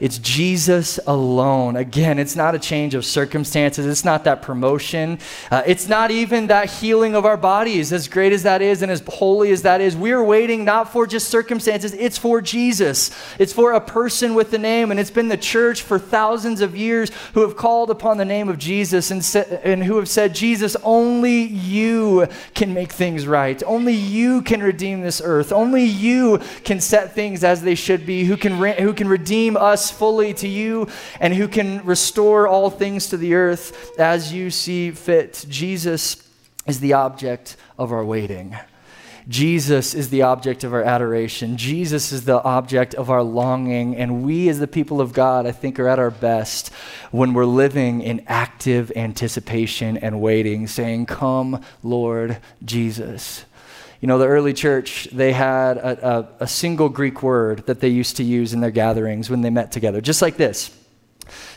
It's 0.00 0.18
Jesus 0.18 0.98
alone. 1.06 1.76
Again, 1.76 2.18
it's 2.18 2.34
not 2.34 2.54
a 2.54 2.58
change 2.58 2.94
of 2.94 3.04
circumstances. 3.04 3.84
It's 3.84 4.04
not 4.04 4.24
that 4.24 4.40
promotion. 4.40 5.18
Uh, 5.50 5.62
it's 5.66 5.88
not 5.88 6.10
even 6.10 6.46
that 6.46 6.70
healing 6.70 7.14
of 7.14 7.26
our 7.26 7.36
bodies, 7.36 7.92
as 7.92 8.08
great 8.08 8.32
as 8.32 8.44
that 8.44 8.62
is 8.62 8.80
and 8.80 8.90
as 8.90 9.02
holy 9.06 9.52
as 9.52 9.60
that 9.62 9.82
is. 9.82 9.94
We 9.94 10.12
are 10.12 10.24
waiting 10.24 10.64
not 10.64 10.90
for 10.90 11.06
just 11.06 11.28
circumstances, 11.28 11.92
it's 11.92 12.16
for 12.16 12.40
Jesus. 12.40 13.10
It's 13.38 13.52
for 13.52 13.72
a 13.72 13.80
person 13.80 14.34
with 14.34 14.50
the 14.50 14.58
name. 14.58 14.90
And 14.90 14.98
it's 14.98 15.10
been 15.10 15.28
the 15.28 15.36
church 15.36 15.82
for 15.82 15.98
thousands 15.98 16.62
of 16.62 16.74
years 16.74 17.10
who 17.34 17.42
have 17.42 17.56
called 17.56 17.90
upon 17.90 18.16
the 18.16 18.24
name 18.24 18.48
of 18.48 18.56
Jesus 18.56 19.10
and, 19.10 19.22
sa- 19.22 19.44
and 19.62 19.84
who 19.84 19.96
have 19.96 20.08
said, 20.08 20.34
Jesus, 20.34 20.76
only 20.82 21.42
you 21.42 22.26
can 22.54 22.72
make 22.72 22.92
things 22.92 23.26
right. 23.26 23.62
Only 23.66 23.92
you 23.92 24.40
can 24.40 24.62
redeem 24.62 25.02
this 25.02 25.20
earth. 25.22 25.52
Only 25.52 25.84
you 25.84 26.38
can 26.64 26.80
set 26.80 27.14
things 27.14 27.44
as 27.44 27.60
they 27.60 27.74
should 27.74 28.06
be, 28.06 28.24
who 28.24 28.38
can, 28.38 28.58
re- 28.58 28.80
who 28.80 28.94
can 28.94 29.06
redeem 29.06 29.58
us 29.58 29.89
fully 29.90 30.34
to 30.34 30.48
you 30.48 30.88
and 31.20 31.34
who 31.34 31.48
can 31.48 31.84
restore 31.84 32.46
all 32.46 32.70
things 32.70 33.08
to 33.08 33.16
the 33.16 33.34
earth 33.34 33.98
as 33.98 34.32
you 34.32 34.50
see 34.50 34.90
fit. 34.90 35.44
Jesus 35.48 36.26
is 36.66 36.80
the 36.80 36.92
object 36.92 37.56
of 37.78 37.92
our 37.92 38.04
waiting. 38.04 38.56
Jesus 39.28 39.94
is 39.94 40.10
the 40.10 40.22
object 40.22 40.64
of 40.64 40.72
our 40.72 40.82
adoration. 40.82 41.56
Jesus 41.56 42.10
is 42.10 42.24
the 42.24 42.42
object 42.42 42.94
of 42.94 43.10
our 43.10 43.22
longing. 43.22 43.96
And 43.96 44.24
we, 44.24 44.48
as 44.48 44.58
the 44.58 44.66
people 44.66 45.00
of 45.00 45.12
God, 45.12 45.46
I 45.46 45.52
think, 45.52 45.78
are 45.78 45.88
at 45.88 45.98
our 45.98 46.10
best 46.10 46.72
when 47.10 47.32
we're 47.32 47.44
living 47.44 48.02
in 48.02 48.24
active 48.26 48.90
anticipation 48.96 49.96
and 49.96 50.20
waiting, 50.20 50.66
saying, 50.66 51.06
Come, 51.06 51.62
Lord 51.82 52.38
Jesus. 52.64 53.44
You 54.00 54.06
know, 54.06 54.18
the 54.18 54.26
early 54.26 54.54
church, 54.54 55.08
they 55.12 55.32
had 55.32 55.76
a, 55.76 56.18
a, 56.18 56.28
a 56.40 56.46
single 56.46 56.88
Greek 56.88 57.22
word 57.22 57.66
that 57.66 57.80
they 57.80 57.88
used 57.88 58.16
to 58.16 58.24
use 58.24 58.54
in 58.54 58.60
their 58.60 58.70
gatherings 58.70 59.28
when 59.28 59.42
they 59.42 59.50
met 59.50 59.72
together, 59.72 60.00
just 60.00 60.22
like 60.22 60.36
this. 60.36 60.76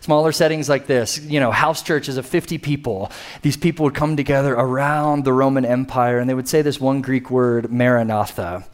Smaller 0.01 0.31
settings 0.31 0.67
like 0.69 0.85
this, 0.85 1.19
you 1.19 1.39
know, 1.39 1.49
house 1.49 1.81
churches 1.81 2.17
of 2.17 2.25
50 2.25 2.57
people, 2.57 3.11
these 3.41 3.57
people 3.57 3.85
would 3.85 3.95
come 3.95 4.17
together 4.17 4.53
around 4.53 5.23
the 5.23 5.33
Roman 5.33 5.65
Empire 5.65 6.19
and 6.19 6.29
they 6.29 6.33
would 6.33 6.47
say 6.47 6.61
this 6.61 6.79
one 6.79 7.01
Greek 7.01 7.31
word, 7.31 7.71
Maranatha, 7.71 8.65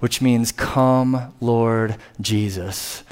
which 0.00 0.20
means, 0.20 0.52
Come, 0.52 1.32
Lord 1.40 1.96
Jesus 2.20 3.04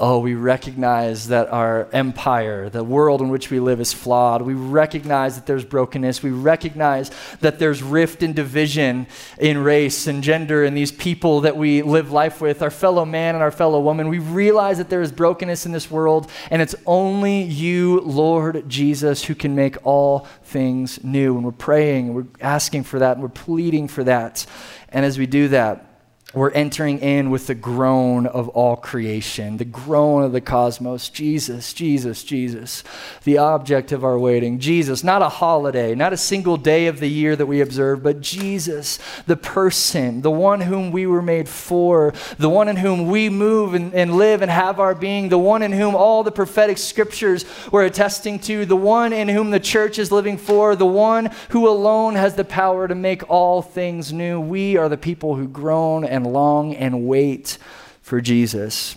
oh, 0.00 0.18
we 0.18 0.34
recognize 0.34 1.28
that 1.28 1.46
our 1.50 1.86
empire, 1.92 2.70
the 2.70 2.82
world 2.82 3.20
in 3.20 3.28
which 3.28 3.50
we 3.50 3.60
live, 3.60 3.80
is 3.80 3.92
flawed. 3.92 4.40
We 4.40 4.54
recognize 4.54 5.34
that 5.34 5.44
there's 5.44 5.64
brokenness. 5.64 6.22
We 6.22 6.30
recognize 6.30 7.10
that 7.40 7.58
there's 7.58 7.82
rift 7.82 8.22
and 8.22 8.34
division 8.34 9.06
in 9.38 9.58
race 9.58 10.06
and 10.06 10.22
gender 10.24 10.64
and 10.64 10.74
these 10.74 10.90
people 10.90 11.42
that 11.42 11.54
we 11.54 11.82
live 11.82 12.10
life 12.10 12.40
with, 12.40 12.62
our 12.62 12.70
fellow 12.70 13.04
man 13.04 13.34
and 13.34 13.42
our 13.42 13.50
fellow 13.50 13.78
woman. 13.78 14.08
We 14.08 14.20
realize 14.20 14.78
that 14.78 14.88
there 14.88 15.02
is 15.02 15.12
brokenness 15.12 15.66
in 15.66 15.72
this 15.72 15.90
world, 15.90 16.30
and 16.50 16.62
it's 16.62 16.74
only 16.86 17.42
you, 17.42 18.00
Lord 18.00 18.66
Jesus, 18.70 19.24
who 19.24 19.34
can 19.34 19.54
make 19.54 19.76
all 19.84 20.20
things 20.44 21.04
new. 21.04 21.36
And 21.36 21.44
we're 21.44 21.52
praying, 21.52 22.06
and 22.06 22.16
we're 22.16 22.26
asking 22.40 22.84
for 22.84 22.98
that, 23.00 23.12
and 23.12 23.22
we're 23.22 23.28
pleading 23.28 23.86
for 23.86 24.02
that. 24.04 24.46
And 24.88 25.04
as 25.04 25.18
we 25.18 25.26
do 25.26 25.48
that, 25.48 25.89
we're 26.32 26.52
entering 26.52 27.00
in 27.00 27.30
with 27.30 27.48
the 27.48 27.56
groan 27.56 28.24
of 28.24 28.48
all 28.50 28.76
creation, 28.76 29.56
the 29.56 29.64
groan 29.64 30.22
of 30.22 30.30
the 30.30 30.40
cosmos. 30.40 31.08
Jesus, 31.08 31.72
Jesus, 31.72 32.22
Jesus, 32.22 32.84
the 33.24 33.38
object 33.38 33.90
of 33.90 34.04
our 34.04 34.16
waiting. 34.16 34.60
Jesus, 34.60 35.02
not 35.02 35.22
a 35.22 35.28
holiday, 35.28 35.92
not 35.96 36.12
a 36.12 36.16
single 36.16 36.56
day 36.56 36.86
of 36.86 37.00
the 37.00 37.08
year 37.08 37.34
that 37.34 37.46
we 37.46 37.60
observe, 37.60 38.04
but 38.04 38.20
Jesus, 38.20 39.00
the 39.26 39.36
person, 39.36 40.22
the 40.22 40.30
one 40.30 40.60
whom 40.60 40.92
we 40.92 41.04
were 41.04 41.20
made 41.20 41.48
for, 41.48 42.14
the 42.38 42.48
one 42.48 42.68
in 42.68 42.76
whom 42.76 43.08
we 43.08 43.28
move 43.28 43.74
and, 43.74 43.92
and 43.92 44.14
live 44.14 44.40
and 44.40 44.52
have 44.52 44.78
our 44.78 44.94
being, 44.94 45.30
the 45.30 45.38
one 45.38 45.62
in 45.62 45.72
whom 45.72 45.96
all 45.96 46.22
the 46.22 46.30
prophetic 46.30 46.78
scriptures 46.78 47.44
were 47.72 47.82
attesting 47.82 48.38
to, 48.38 48.64
the 48.64 48.76
one 48.76 49.12
in 49.12 49.26
whom 49.26 49.50
the 49.50 49.58
church 49.58 49.98
is 49.98 50.12
living 50.12 50.38
for, 50.38 50.76
the 50.76 50.86
one 50.86 51.28
who 51.48 51.68
alone 51.68 52.14
has 52.14 52.36
the 52.36 52.44
power 52.44 52.86
to 52.86 52.94
make 52.94 53.28
all 53.28 53.62
things 53.62 54.12
new. 54.12 54.40
We 54.40 54.76
are 54.76 54.88
the 54.88 54.96
people 54.96 55.34
who 55.34 55.48
groan 55.48 56.04
and 56.04 56.19
and 56.20 56.32
long 56.32 56.74
and 56.74 57.06
wait 57.06 57.58
for 58.02 58.20
Jesus. 58.20 58.96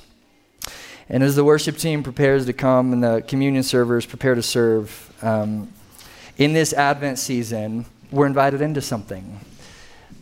And 1.09 1.23
as 1.23 1.35
the 1.35 1.43
worship 1.43 1.77
team 1.77 2.03
prepares 2.03 2.45
to 2.45 2.53
come 2.53 2.93
and 2.93 3.03
the 3.03 3.23
communion 3.27 3.63
servers 3.63 4.05
prepare 4.05 4.35
to 4.35 4.41
serve, 4.41 5.13
um, 5.21 5.71
in 6.37 6.53
this 6.53 6.73
Advent 6.73 7.19
season, 7.19 7.85
we're 8.11 8.25
invited 8.25 8.61
into 8.61 8.81
something. 8.81 9.39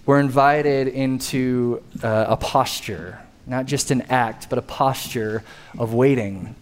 We're 0.06 0.20
invited 0.20 0.88
into 0.88 1.82
uh, 2.04 2.26
a 2.30 2.38
posture, 2.38 3.20
not 3.46 3.66
just 3.66 3.92
an 3.92 4.02
act, 4.04 4.50
but 4.50 4.60
a 4.60 4.64
posture 4.64 5.44
of 5.78 5.94
waiting. 5.94 6.56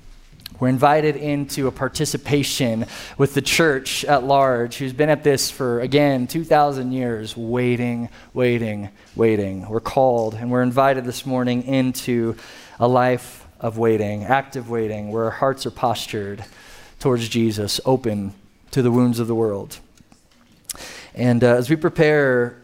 We're 0.59 0.67
invited 0.67 1.15
into 1.15 1.67
a 1.67 1.71
participation 1.71 2.85
with 3.17 3.33
the 3.33 3.41
church 3.41 4.03
at 4.03 4.25
large, 4.25 4.75
who's 4.75 4.91
been 4.91 5.09
at 5.09 5.23
this 5.23 5.49
for, 5.49 5.79
again, 5.79 6.27
2,000 6.27 6.91
years, 6.91 7.37
waiting, 7.37 8.09
waiting, 8.33 8.89
waiting. 9.15 9.69
We're 9.69 9.79
called 9.79 10.33
and 10.33 10.51
we're 10.51 10.63
invited 10.63 11.05
this 11.05 11.25
morning 11.25 11.63
into 11.63 12.35
a 12.77 12.89
life 12.89 13.47
of 13.61 13.77
waiting, 13.77 14.25
active 14.25 14.69
waiting, 14.69 15.11
where 15.11 15.25
our 15.25 15.31
hearts 15.31 15.65
are 15.65 15.71
postured 15.71 16.43
towards 16.99 17.29
Jesus, 17.29 17.79
open 17.85 18.33
to 18.71 18.81
the 18.81 18.91
wounds 18.91 19.19
of 19.19 19.27
the 19.27 19.35
world. 19.35 19.79
And 21.15 21.41
uh, 21.41 21.55
as 21.55 21.69
we 21.69 21.77
prepare 21.77 22.57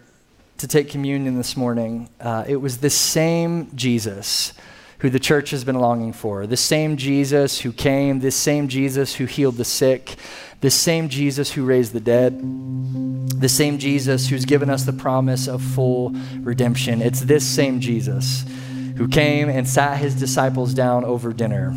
to 0.57 0.67
take 0.67 0.89
communion 0.89 1.35
this 1.35 1.55
morning, 1.55 2.09
uh, 2.19 2.43
it 2.45 2.57
was 2.57 2.79
this 2.79 2.95
same 2.95 3.73
Jesus 3.73 4.53
who 4.99 5.09
the 5.09 5.19
church 5.19 5.51
has 5.51 5.63
been 5.63 5.79
longing 5.79 6.13
for. 6.13 6.47
The 6.47 6.57
same 6.57 6.97
Jesus 6.97 7.59
who 7.61 7.71
came, 7.71 8.19
this 8.19 8.35
same 8.35 8.67
Jesus 8.67 9.15
who 9.15 9.25
healed 9.25 9.55
the 9.55 9.65
sick, 9.65 10.15
the 10.61 10.71
same 10.71 11.09
Jesus 11.09 11.51
who 11.51 11.65
raised 11.65 11.93
the 11.93 11.99
dead, 11.99 12.39
the 13.39 13.49
same 13.49 13.77
Jesus 13.77 14.29
who's 14.29 14.45
given 14.45 14.69
us 14.69 14.83
the 14.83 14.93
promise 14.93 15.47
of 15.47 15.61
full 15.61 16.13
redemption. 16.39 17.01
It's 17.01 17.21
this 17.21 17.45
same 17.45 17.79
Jesus 17.79 18.45
who 18.97 19.07
came 19.07 19.49
and 19.49 19.67
sat 19.67 19.97
his 19.97 20.15
disciples 20.15 20.73
down 20.73 21.03
over 21.03 21.33
dinner 21.33 21.75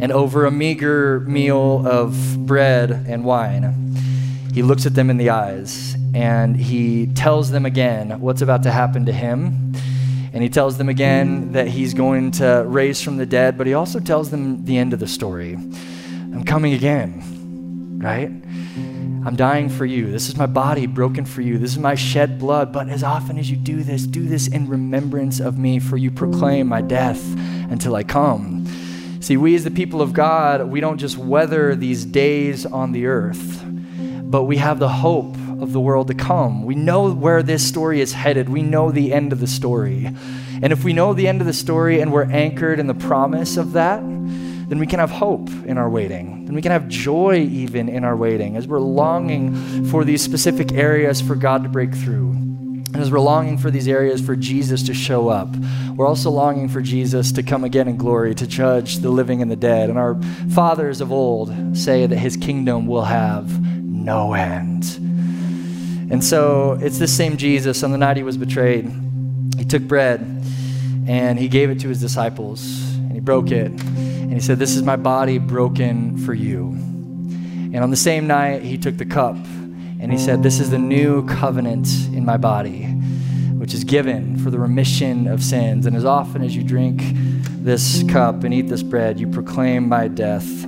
and 0.00 0.12
over 0.12 0.46
a 0.46 0.50
meager 0.50 1.20
meal 1.20 1.86
of 1.86 2.46
bread 2.46 2.90
and 2.90 3.24
wine. 3.24 3.94
He 4.54 4.62
looks 4.62 4.86
at 4.86 4.94
them 4.94 5.10
in 5.10 5.16
the 5.16 5.30
eyes 5.30 5.96
and 6.14 6.56
he 6.56 7.06
tells 7.06 7.50
them 7.50 7.66
again 7.66 8.20
what's 8.20 8.42
about 8.42 8.62
to 8.64 8.70
happen 8.70 9.06
to 9.06 9.12
him 9.12 9.72
and 10.32 10.42
he 10.42 10.48
tells 10.48 10.78
them 10.78 10.88
again 10.88 11.52
that 11.52 11.68
he's 11.68 11.94
going 11.94 12.30
to 12.32 12.64
raise 12.66 13.02
from 13.02 13.16
the 13.18 13.26
dead, 13.26 13.58
but 13.58 13.66
he 13.66 13.74
also 13.74 14.00
tells 14.00 14.30
them 14.30 14.64
the 14.64 14.78
end 14.78 14.92
of 14.92 15.00
the 15.00 15.06
story. 15.06 15.54
I'm 15.54 16.44
coming 16.44 16.72
again, 16.72 17.98
right? 18.00 18.30
I'm 19.24 19.36
dying 19.36 19.68
for 19.68 19.84
you. 19.84 20.10
This 20.10 20.28
is 20.28 20.36
my 20.36 20.46
body 20.46 20.86
broken 20.86 21.24
for 21.24 21.42
you. 21.42 21.58
This 21.58 21.72
is 21.72 21.78
my 21.78 21.94
shed 21.94 22.40
blood. 22.40 22.72
But 22.72 22.88
as 22.88 23.04
often 23.04 23.38
as 23.38 23.50
you 23.50 23.56
do 23.56 23.84
this, 23.84 24.04
do 24.04 24.26
this 24.26 24.48
in 24.48 24.68
remembrance 24.68 25.38
of 25.38 25.58
me, 25.58 25.78
for 25.78 25.96
you 25.96 26.10
proclaim 26.10 26.66
my 26.66 26.80
death 26.80 27.22
until 27.70 27.94
I 27.94 28.02
come. 28.02 28.66
See, 29.20 29.36
we 29.36 29.54
as 29.54 29.62
the 29.62 29.70
people 29.70 30.02
of 30.02 30.12
God, 30.12 30.64
we 30.64 30.80
don't 30.80 30.98
just 30.98 31.16
weather 31.16 31.76
these 31.76 32.04
days 32.04 32.66
on 32.66 32.90
the 32.90 33.06
earth, 33.06 33.62
but 34.24 34.44
we 34.44 34.56
have 34.56 34.80
the 34.80 34.88
hope 34.88 35.36
of 35.62 35.72
the 35.72 35.80
world 35.80 36.08
to 36.08 36.14
come. 36.14 36.64
We 36.64 36.74
know 36.74 37.12
where 37.12 37.42
this 37.42 37.66
story 37.66 38.00
is 38.00 38.12
headed. 38.12 38.48
We 38.48 38.62
know 38.62 38.90
the 38.90 39.12
end 39.12 39.32
of 39.32 39.40
the 39.40 39.46
story. 39.46 40.06
And 40.62 40.72
if 40.72 40.84
we 40.84 40.92
know 40.92 41.14
the 41.14 41.28
end 41.28 41.40
of 41.40 41.46
the 41.46 41.52
story 41.52 42.00
and 42.00 42.12
we're 42.12 42.30
anchored 42.30 42.78
in 42.78 42.86
the 42.86 42.94
promise 42.94 43.56
of 43.56 43.72
that, 43.72 44.00
then 44.00 44.78
we 44.78 44.86
can 44.86 45.00
have 45.00 45.10
hope 45.10 45.48
in 45.66 45.76
our 45.76 45.90
waiting. 45.90 46.46
Then 46.46 46.54
we 46.54 46.62
can 46.62 46.72
have 46.72 46.88
joy 46.88 47.40
even 47.50 47.88
in 47.88 48.04
our 48.04 48.16
waiting 48.16 48.56
as 48.56 48.66
we're 48.66 48.80
longing 48.80 49.84
for 49.86 50.04
these 50.04 50.22
specific 50.22 50.72
areas 50.72 51.20
for 51.20 51.34
God 51.34 51.62
to 51.62 51.68
break 51.68 51.94
through. 51.94 52.30
And 52.30 52.96
as 52.96 53.10
we're 53.10 53.20
longing 53.20 53.56
for 53.56 53.70
these 53.70 53.88
areas 53.88 54.20
for 54.20 54.36
Jesus 54.36 54.82
to 54.84 54.94
show 54.94 55.28
up, 55.28 55.48
we're 55.96 56.06
also 56.06 56.30
longing 56.30 56.68
for 56.68 56.82
Jesus 56.82 57.32
to 57.32 57.42
come 57.42 57.64
again 57.64 57.88
in 57.88 57.96
glory 57.96 58.34
to 58.34 58.46
judge 58.46 58.98
the 58.98 59.08
living 59.08 59.40
and 59.40 59.50
the 59.50 59.56
dead. 59.56 59.88
And 59.88 59.98
our 59.98 60.20
fathers 60.50 61.00
of 61.00 61.10
old 61.10 61.76
say 61.76 62.06
that 62.06 62.16
his 62.16 62.36
kingdom 62.36 62.86
will 62.86 63.04
have 63.04 63.62
no 63.82 64.34
end. 64.34 65.11
And 66.12 66.22
so 66.22 66.78
it's 66.82 66.98
this 66.98 67.16
same 67.16 67.38
Jesus 67.38 67.82
on 67.82 67.90
the 67.90 67.96
night 67.96 68.18
he 68.18 68.22
was 68.22 68.36
betrayed. 68.36 68.84
He 69.56 69.64
took 69.64 69.82
bread 69.82 70.20
and 71.08 71.38
he 71.38 71.48
gave 71.48 71.70
it 71.70 71.80
to 71.80 71.88
his 71.88 72.02
disciples 72.02 72.62
and 72.96 73.12
he 73.12 73.20
broke 73.20 73.50
it. 73.50 73.70
And 73.70 74.30
he 74.30 74.38
said, 74.38 74.58
This 74.58 74.76
is 74.76 74.82
my 74.82 74.96
body 74.96 75.38
broken 75.38 76.18
for 76.18 76.34
you. 76.34 76.68
And 76.68 77.78
on 77.78 77.88
the 77.88 77.96
same 77.96 78.26
night, 78.26 78.60
he 78.60 78.76
took 78.76 78.98
the 78.98 79.06
cup 79.06 79.36
and 79.36 80.12
he 80.12 80.18
said, 80.18 80.42
This 80.42 80.60
is 80.60 80.68
the 80.68 80.78
new 80.78 81.26
covenant 81.26 81.88
in 82.08 82.26
my 82.26 82.36
body, 82.36 82.82
which 83.54 83.72
is 83.72 83.82
given 83.82 84.36
for 84.36 84.50
the 84.50 84.58
remission 84.58 85.26
of 85.26 85.42
sins. 85.42 85.86
And 85.86 85.96
as 85.96 86.04
often 86.04 86.42
as 86.42 86.54
you 86.54 86.62
drink 86.62 87.00
this 87.64 88.04
cup 88.10 88.44
and 88.44 88.52
eat 88.52 88.68
this 88.68 88.82
bread, 88.82 89.18
you 89.18 89.28
proclaim 89.28 89.88
my 89.88 90.08
death 90.08 90.64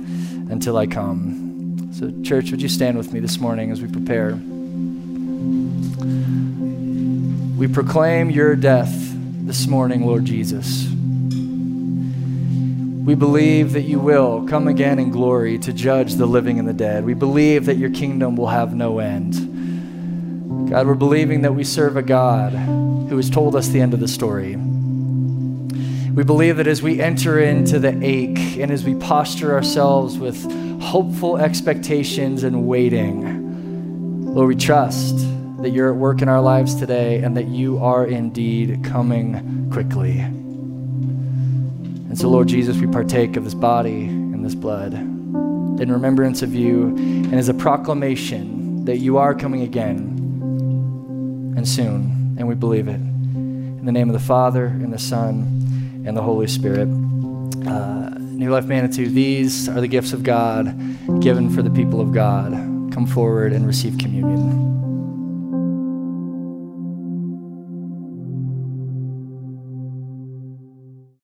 until 0.49 0.75
I 0.75 0.87
come. 0.87 1.91
So, 1.93 2.11
church, 2.23 2.49
would 2.49 2.63
you 2.63 2.69
stand 2.69 2.97
with 2.97 3.13
me 3.13 3.19
this 3.19 3.39
morning 3.39 3.69
as 3.69 3.79
we 3.79 3.87
prepare? 3.87 4.39
We 7.57 7.67
proclaim 7.67 8.29
your 8.29 8.55
death 8.55 8.93
this 9.45 9.65
morning, 9.65 10.05
Lord 10.05 10.25
Jesus. 10.25 10.87
We 13.05 13.15
believe 13.15 13.73
that 13.73 13.83
you 13.83 13.99
will 13.99 14.47
come 14.47 14.67
again 14.67 14.99
in 14.99 15.11
glory 15.11 15.57
to 15.59 15.71
judge 15.71 16.15
the 16.15 16.25
living 16.25 16.59
and 16.59 16.67
the 16.67 16.73
dead. 16.73 17.05
We 17.05 17.13
believe 17.13 17.65
that 17.65 17.77
your 17.77 17.91
kingdom 17.91 18.35
will 18.35 18.47
have 18.47 18.73
no 18.73 18.99
end. 18.99 20.69
God, 20.69 20.87
we're 20.87 20.95
believing 20.95 21.43
that 21.43 21.53
we 21.53 21.63
serve 21.63 21.97
a 21.97 22.01
God 22.01 22.51
who 22.53 23.15
has 23.17 23.29
told 23.29 23.55
us 23.55 23.67
the 23.67 23.81
end 23.81 23.93
of 23.93 23.99
the 23.99 24.07
story. 24.07 24.55
We 24.55 26.23
believe 26.23 26.57
that 26.57 26.67
as 26.67 26.81
we 26.81 26.99
enter 26.99 27.39
into 27.39 27.77
the 27.77 27.97
ache 28.03 28.57
and 28.57 28.71
as 28.71 28.83
we 28.83 28.95
posture 28.95 29.53
ourselves 29.53 30.17
with 30.17 30.41
hopeful 30.81 31.37
expectations 31.37 32.43
and 32.43 32.65
waiting, 32.67 34.33
Lord, 34.33 34.47
we 34.47 34.55
trust 34.55 35.15
that 35.61 35.71
you're 35.71 35.89
at 35.89 35.95
work 35.95 36.21
in 36.21 36.29
our 36.29 36.41
lives 36.41 36.75
today 36.75 37.21
and 37.23 37.35
that 37.37 37.47
you 37.47 37.77
are 37.79 38.05
indeed 38.05 38.83
coming 38.83 39.69
quickly. 39.71 40.19
And 40.19 42.17
so, 42.17 42.29
Lord 42.29 42.47
Jesus, 42.47 42.77
we 42.77 42.87
partake 42.87 43.35
of 43.35 43.43
this 43.43 43.53
body 43.53 44.05
and 44.05 44.43
this 44.45 44.55
blood 44.55 44.93
in 44.93 45.91
remembrance 45.91 46.41
of 46.41 46.55
you 46.55 46.95
and 46.95 47.35
as 47.35 47.49
a 47.49 47.53
proclamation 47.53 48.85
that 48.85 48.97
you 48.97 49.17
are 49.17 49.35
coming 49.35 49.61
again 49.61 50.15
and 51.57 51.67
soon, 51.67 52.35
and 52.37 52.47
we 52.47 52.55
believe 52.55 52.87
it. 52.87 52.95
In 52.95 53.85
the 53.85 53.91
name 53.91 54.09
of 54.09 54.13
the 54.13 54.25
Father, 54.25 54.65
and 54.65 54.93
the 54.93 54.99
Son, 54.99 56.03
and 56.05 56.15
the 56.15 56.21
Holy 56.21 56.47
Spirit. 56.47 56.87
Uh, 57.67 58.09
New 58.19 58.51
Life 58.51 58.65
Manitou, 58.65 59.07
these 59.07 59.67
are 59.69 59.81
the 59.81 59.87
gifts 59.87 60.13
of 60.13 60.23
God 60.23 60.65
given 61.21 61.49
for 61.49 61.61
the 61.61 61.69
people 61.69 61.99
of 62.01 62.13
God. 62.13 62.51
Come 62.93 63.07
forward 63.07 63.53
and 63.53 63.65
receive 63.65 63.97
communion. 63.97 64.74